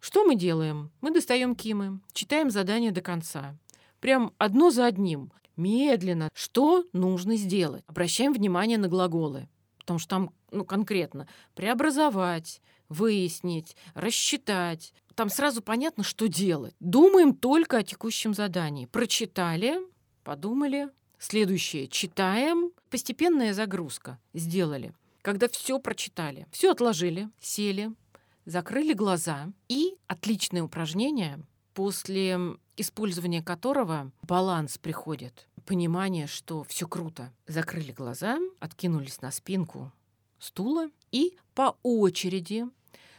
Что 0.00 0.24
мы 0.24 0.34
делаем? 0.34 0.90
Мы 1.00 1.12
достаем 1.12 1.54
кимы, 1.54 2.00
читаем 2.12 2.50
задание 2.50 2.90
до 2.90 3.02
конца. 3.02 3.54
Прям 4.00 4.32
одно 4.38 4.70
за 4.70 4.86
одним. 4.86 5.30
Медленно. 5.56 6.28
Что 6.34 6.84
нужно 6.92 7.36
сделать? 7.36 7.82
Обращаем 7.86 8.32
внимание 8.32 8.78
на 8.78 8.88
глаголы. 8.88 9.48
Потому 9.78 9.98
что 9.98 10.08
там, 10.08 10.30
ну, 10.50 10.64
конкретно, 10.64 11.28
преобразовать, 11.54 12.60
выяснить, 12.88 13.76
рассчитать. 13.94 14.92
Там 15.14 15.30
сразу 15.30 15.62
понятно, 15.62 16.04
что 16.04 16.28
делать. 16.28 16.74
Думаем 16.80 17.34
только 17.34 17.78
о 17.78 17.82
текущем 17.82 18.34
задании. 18.34 18.86
Прочитали, 18.86 19.78
подумали. 20.24 20.88
Следующее. 21.18 21.88
Читаем. 21.88 22.72
Постепенная 22.90 23.54
загрузка. 23.54 24.18
Сделали. 24.34 24.92
Когда 25.22 25.48
все 25.48 25.80
прочитали, 25.80 26.46
все 26.52 26.70
отложили, 26.70 27.28
сели, 27.40 27.90
закрыли 28.44 28.92
глаза. 28.92 29.48
И 29.68 29.96
отличное 30.06 30.62
упражнение, 30.62 31.40
после 31.76 32.40
использования 32.78 33.42
которого 33.42 34.10
баланс 34.22 34.78
приходит. 34.78 35.46
Понимание, 35.66 36.26
что 36.26 36.64
все 36.64 36.88
круто. 36.88 37.34
Закрыли 37.46 37.92
глаза, 37.92 38.38
откинулись 38.60 39.20
на 39.20 39.30
спинку 39.30 39.92
стула 40.38 40.88
и 41.12 41.36
по 41.54 41.76
очереди 41.82 42.64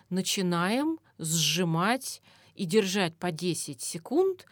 начинаем 0.09 0.99
сжимать 1.19 2.23
и 2.55 2.65
держать 2.65 3.15
по 3.17 3.31
10 3.31 3.79
секунд. 3.79 4.47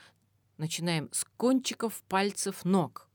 Начинаем 0.57 1.09
с 1.11 1.25
кончиков 1.35 2.03
пальцев 2.07 2.63
ног. 2.63 3.09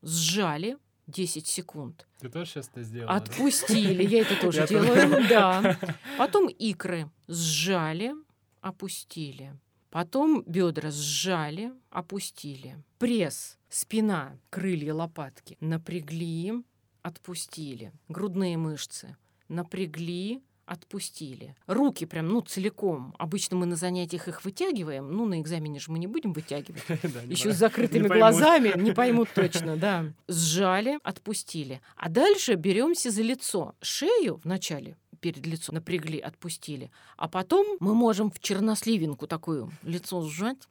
Сжали 0.00 0.78
10 1.08 1.46
секунд. 1.46 2.08
Ты 2.20 2.30
тоже 2.30 2.52
сейчас 2.52 2.68
это 2.70 2.82
сделала? 2.84 3.16
Отпустили. 3.16 4.02
Я 4.02 4.22
это 4.22 4.40
тоже 4.40 4.66
делаю. 4.66 5.28
Да. 5.28 5.78
Потом 6.16 6.48
икры 6.48 7.10
сжали, 7.28 8.14
опустили. 8.62 9.52
Потом 9.92 10.42
бедра 10.46 10.90
сжали, 10.90 11.70
опустили. 11.90 12.82
Пресс, 12.98 13.58
спина, 13.68 14.38
крылья, 14.48 14.94
лопатки 14.94 15.58
напрягли, 15.60 16.64
отпустили. 17.02 17.92
Грудные 18.08 18.56
мышцы 18.56 19.18
напрягли, 19.48 20.42
отпустили. 20.64 21.54
Руки 21.66 22.06
прям, 22.06 22.28
ну, 22.28 22.40
целиком. 22.40 23.14
Обычно 23.18 23.56
мы 23.56 23.66
на 23.66 23.76
занятиях 23.76 24.28
их 24.28 24.46
вытягиваем. 24.46 25.12
Ну, 25.12 25.26
на 25.26 25.38
экзамене 25.42 25.78
же 25.78 25.92
мы 25.92 25.98
не 25.98 26.06
будем 26.06 26.32
вытягивать. 26.32 26.82
Еще 27.26 27.52
с 27.52 27.58
закрытыми 27.58 28.08
глазами 28.08 28.72
не 28.80 28.92
поймут 28.94 29.28
точно, 29.34 29.76
да. 29.76 30.06
Сжали, 30.26 30.98
отпустили. 31.02 31.82
А 31.96 32.08
дальше 32.08 32.54
беремся 32.54 33.10
за 33.10 33.20
лицо. 33.20 33.74
Шею 33.82 34.40
вначале 34.42 34.96
перед 35.22 35.46
лицом 35.46 35.76
напрягли, 35.76 36.18
отпустили. 36.18 36.90
А 37.16 37.28
потом 37.28 37.78
мы 37.80 37.94
можем 37.94 38.30
в 38.30 38.40
черносливинку 38.40 39.26
такую 39.26 39.72
лицо 39.82 40.20
сжать. 40.28 40.68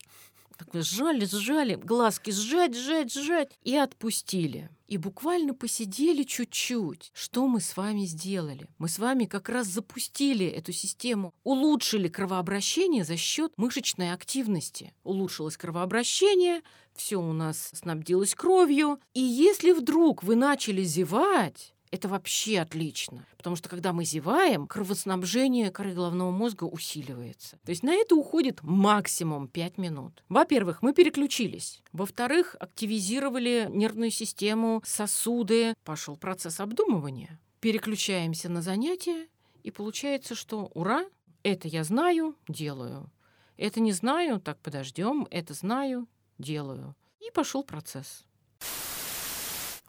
Такое 0.58 0.84
сжали, 0.84 1.26
сжали, 1.26 1.74
глазки 1.74 2.30
сжать, 2.30 2.76
сжать, 2.76 3.12
сжать 3.12 3.58
и 3.64 3.76
отпустили. 3.76 4.70
И 4.88 4.98
буквально 4.98 5.56
посидели 5.56 6.22
чуть-чуть. 6.22 7.12
Что 7.16 7.48
мы 7.48 7.62
с 7.62 7.76
вами 7.76 8.06
сделали? 8.06 8.70
Мы 8.78 8.88
с 8.88 9.00
вами 9.00 9.26
как 9.26 9.50
раз 9.50 9.66
запустили 9.66 10.46
эту 10.46 10.72
систему, 10.72 11.34
улучшили 11.44 12.10
кровообращение 12.10 13.04
за 13.04 13.18
счет 13.18 13.54
мышечной 13.58 14.12
активности. 14.12 14.94
Улучшилось 15.04 15.58
кровообращение, 15.58 16.62
все 16.94 17.16
у 17.16 17.34
нас 17.34 17.72
снабдилось 17.74 18.36
кровью. 18.36 19.00
И 19.16 19.22
если 19.22 19.72
вдруг 19.72 20.22
вы 20.22 20.36
начали 20.36 20.84
зевать, 20.84 21.74
это 21.92 22.08
вообще 22.08 22.60
отлично, 22.60 23.26
потому 23.38 23.56
что 23.56 23.70
когда 23.70 23.92
мы 23.92 24.06
зеваем, 24.06 24.66
кровоснабжение 24.66 25.72
коры 25.72 25.94
головного 25.94 26.32
мозга 26.32 26.64
усиливается. 26.64 27.60
То 27.66 27.72
есть 27.72 27.84
на 27.84 27.94
это 27.94 28.16
уходит 28.16 28.64
максимум 28.64 29.48
5 29.50 29.78
минут. 29.78 30.24
Во-первых, 30.30 30.82
мы 30.82 30.94
переключились. 30.94 31.84
Во-вторых, 31.92 32.56
активизировали 32.60 33.68
нервную 33.70 34.12
систему, 34.12 34.82
сосуды. 34.86 35.74
Пошел 35.84 36.16
процесс 36.16 36.62
обдумывания. 36.62 37.40
Переключаемся 37.60 38.50
на 38.50 38.62
занятия, 38.62 39.28
и 39.62 39.70
получается, 39.70 40.34
что 40.34 40.72
ура, 40.74 41.06
это 41.44 41.68
я 41.68 41.84
знаю, 41.84 42.36
делаю. 42.48 43.12
Это 43.58 43.80
не 43.80 43.92
знаю, 43.92 44.40
так 44.40 44.60
подождем, 44.60 45.28
это 45.30 45.54
знаю, 45.54 46.08
делаю. 46.40 46.96
И 47.20 47.30
пошел 47.32 47.64
процесс. 47.64 48.26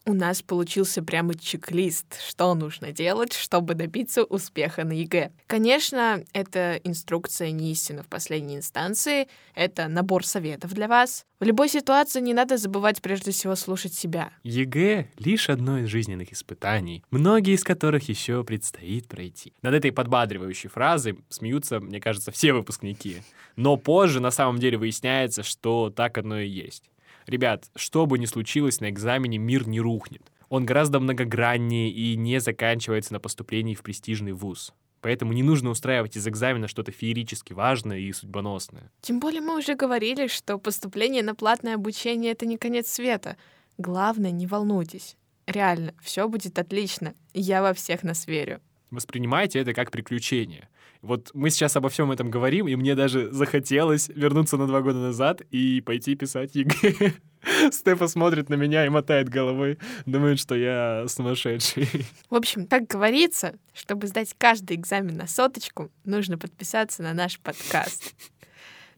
У 0.04 0.14
нас 0.14 0.42
получился 0.42 1.00
прямо 1.00 1.36
чек-лист, 1.36 2.20
что 2.26 2.54
нужно 2.54 2.90
делать, 2.90 3.32
чтобы 3.34 3.74
добиться 3.74 4.24
успеха 4.24 4.84
на 4.84 4.92
ЕГЭ. 4.92 5.30
Конечно, 5.46 6.24
это 6.32 6.80
инструкция 6.82 7.52
не 7.52 7.70
истина 7.70 8.02
в 8.02 8.08
последней 8.08 8.56
инстанции, 8.56 9.28
это 9.54 9.86
набор 9.86 10.26
советов 10.26 10.74
для 10.74 10.88
вас. 10.88 11.24
В 11.38 11.44
любой 11.44 11.68
ситуации 11.68 12.20
не 12.20 12.34
надо 12.34 12.56
забывать 12.56 13.00
прежде 13.00 13.30
всего 13.30 13.54
слушать 13.54 13.94
себя. 13.94 14.32
ЕГЭ— 14.42 15.08
лишь 15.18 15.48
одно 15.48 15.78
из 15.78 15.88
жизненных 15.88 16.32
испытаний, 16.32 17.04
многие 17.10 17.54
из 17.54 17.62
которых 17.62 18.08
еще 18.08 18.42
предстоит 18.42 19.06
пройти. 19.06 19.52
Над 19.62 19.74
этой 19.74 19.92
подбадривающей 19.92 20.68
фразой 20.68 21.18
смеются, 21.28 21.78
мне 21.78 22.00
кажется, 22.00 22.32
все 22.32 22.52
выпускники. 22.52 23.22
Но 23.54 23.76
позже 23.76 24.18
на 24.18 24.32
самом 24.32 24.58
деле 24.58 24.78
выясняется, 24.78 25.44
что 25.44 25.90
так 25.90 26.18
оно 26.18 26.40
и 26.40 26.48
есть. 26.48 26.91
Ребят, 27.26 27.70
что 27.76 28.06
бы 28.06 28.18
ни 28.18 28.26
случилось 28.26 28.80
на 28.80 28.90
экзамене, 28.90 29.38
мир 29.38 29.66
не 29.68 29.80
рухнет. 29.80 30.22
Он 30.48 30.66
гораздо 30.66 31.00
многограннее 31.00 31.90
и 31.90 32.16
не 32.16 32.40
заканчивается 32.40 33.12
на 33.14 33.20
поступлении 33.20 33.74
в 33.74 33.82
престижный 33.82 34.32
вуз. 34.32 34.74
Поэтому 35.00 35.32
не 35.32 35.42
нужно 35.42 35.70
устраивать 35.70 36.16
из 36.16 36.28
экзамена 36.28 36.68
что-то 36.68 36.92
феерически 36.92 37.52
важное 37.52 37.98
и 37.98 38.12
судьбоносное. 38.12 38.90
Тем 39.00 39.18
более 39.18 39.40
мы 39.40 39.58
уже 39.58 39.74
говорили, 39.74 40.28
что 40.28 40.58
поступление 40.58 41.24
на 41.24 41.34
платное 41.34 41.74
обучение— 41.74 42.32
это 42.32 42.46
не 42.46 42.56
конец 42.56 42.88
света. 42.88 43.36
Главное, 43.78 44.30
не 44.30 44.46
волнуйтесь. 44.46 45.16
Реально, 45.46 45.94
все 46.00 46.28
будет 46.28 46.58
отлично. 46.58 47.14
Я 47.34 47.62
во 47.62 47.74
всех 47.74 48.04
нас 48.04 48.28
верю. 48.28 48.60
Воспринимайте 48.92 49.58
это 49.58 49.72
как 49.72 49.90
приключение. 49.90 50.68
Вот 51.00 51.30
мы 51.32 51.48
сейчас 51.48 51.74
обо 51.76 51.88
всем 51.88 52.12
этом 52.12 52.30
говорим, 52.30 52.68
и 52.68 52.76
мне 52.76 52.94
даже 52.94 53.32
захотелось 53.32 54.08
вернуться 54.08 54.58
на 54.58 54.66
два 54.66 54.82
года 54.82 54.98
назад 54.98 55.40
и 55.50 55.80
пойти 55.80 56.14
писать 56.14 56.54
ЕГЭ. 56.54 57.14
Стефа 57.72 58.06
смотрит 58.06 58.50
на 58.50 58.54
меня 58.54 58.84
и 58.84 58.90
мотает 58.90 59.30
головой, 59.30 59.78
думает, 60.04 60.38
что 60.38 60.54
я 60.54 61.06
сумасшедший. 61.08 61.88
В 62.30 62.34
общем, 62.34 62.66
как 62.66 62.86
говорится, 62.86 63.54
чтобы 63.72 64.08
сдать 64.08 64.34
каждый 64.36 64.76
экзамен 64.76 65.16
на 65.16 65.26
соточку, 65.26 65.90
нужно 66.04 66.36
подписаться 66.36 67.02
на 67.02 67.14
наш 67.14 67.40
подкаст. 67.40 68.14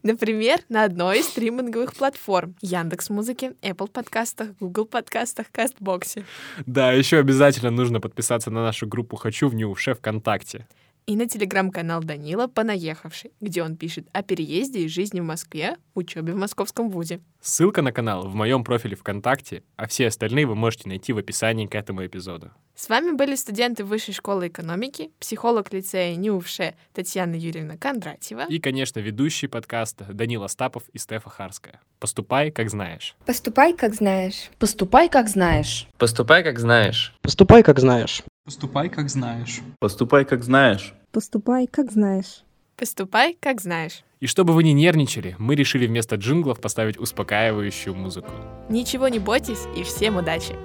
Например, 0.05 0.59
на 0.69 0.83
одной 0.83 1.21
из 1.21 1.29
стриминговых 1.29 1.95
платформ 1.95 2.55
Яндекс 2.61 3.09
Музыки, 3.09 3.53
Apple 3.63 3.89
подкастах, 3.89 4.49
Google 4.59 4.85
подкастах, 4.85 5.47
Кастбоксе. 5.51 6.25
Да, 6.67 6.91
еще 6.91 7.17
обязательно 7.17 7.71
нужно 7.71 7.99
подписаться 7.99 8.51
на 8.51 8.61
нашу 8.61 8.85
группу 8.85 9.15
«Хочу 9.15 9.49
в 9.49 9.55
Нюше» 9.55 9.95
ВКонтакте. 9.95 10.67
И 11.07 11.15
на 11.15 11.29
телеграм-канал 11.29 12.03
Данила 12.03 12.47
«Понаехавший», 12.47 13.31
где 13.39 13.61
он 13.61 13.77
пишет 13.77 14.07
о 14.11 14.23
переезде 14.23 14.79
и 14.79 14.87
жизни 14.87 15.19
в 15.19 15.23
Москве, 15.23 15.77
учебе 15.93 16.33
в 16.33 16.35
московском 16.35 16.89
вузе. 16.89 17.19
Ссылка 17.41 17.83
на 17.83 17.91
канал 17.91 18.27
в 18.27 18.33
моем 18.33 18.63
профиле 18.63 18.95
ВКонтакте, 18.95 19.61
а 19.75 19.85
все 19.85 20.07
остальные 20.07 20.47
вы 20.47 20.55
можете 20.55 20.89
найти 20.89 21.13
в 21.13 21.19
описании 21.19 21.67
к 21.67 21.75
этому 21.75 22.03
эпизоду. 22.03 22.49
С 22.73 22.89
вами 22.89 23.11
были 23.11 23.35
студенты 23.35 23.83
Высшей 23.83 24.15
школы 24.15 24.47
экономики, 24.47 25.11
психолог 25.19 25.71
лицея 25.71 26.15
НИУВШЕ 26.15 26.73
Татьяна 26.93 27.35
Юрьевна 27.35 27.77
Кондратьева. 27.77 28.47
И, 28.49 28.57
конечно, 28.59 28.99
ведущие 28.99 29.47
подкаста 29.47 30.05
Данила 30.05 30.47
Стапов 30.47 30.89
и 30.91 30.97
Стефа 30.97 31.29
Харская. 31.29 31.81
Поступай, 31.99 32.49
как 32.49 32.71
знаешь. 32.71 33.15
Поступай, 33.27 33.77
как 33.77 33.93
знаешь. 33.93 34.49
Поступай, 34.57 35.07
как 35.07 35.29
знаешь. 35.29 35.87
Поступай, 35.99 36.43
как 36.43 36.57
знаешь. 36.57 37.13
Поступай, 37.21 37.61
как 37.61 37.79
знаешь. 37.79 38.23
Поступай, 38.45 38.89
как 38.89 39.09
знаешь. 39.09 39.61
Поступай, 39.79 40.23
как 40.23 40.43
знаешь. 40.43 40.93
Поступай, 41.11 41.65
как 41.65 41.91
знаешь. 41.91 42.43
Поступай, 42.77 43.35
как 43.39 43.59
знаешь. 43.59 44.03
И 44.19 44.27
чтобы 44.27 44.53
вы 44.53 44.61
не 44.61 44.71
нервничали, 44.71 45.35
мы 45.39 45.55
решили 45.55 45.87
вместо 45.87 46.15
джинглов 46.15 46.61
поставить 46.61 46.99
успокаивающую 46.99 47.95
музыку. 47.95 48.29
Ничего 48.69 49.07
не 49.07 49.17
бойтесь 49.17 49.63
и 49.75 49.81
всем 49.81 50.17
удачи! 50.17 50.55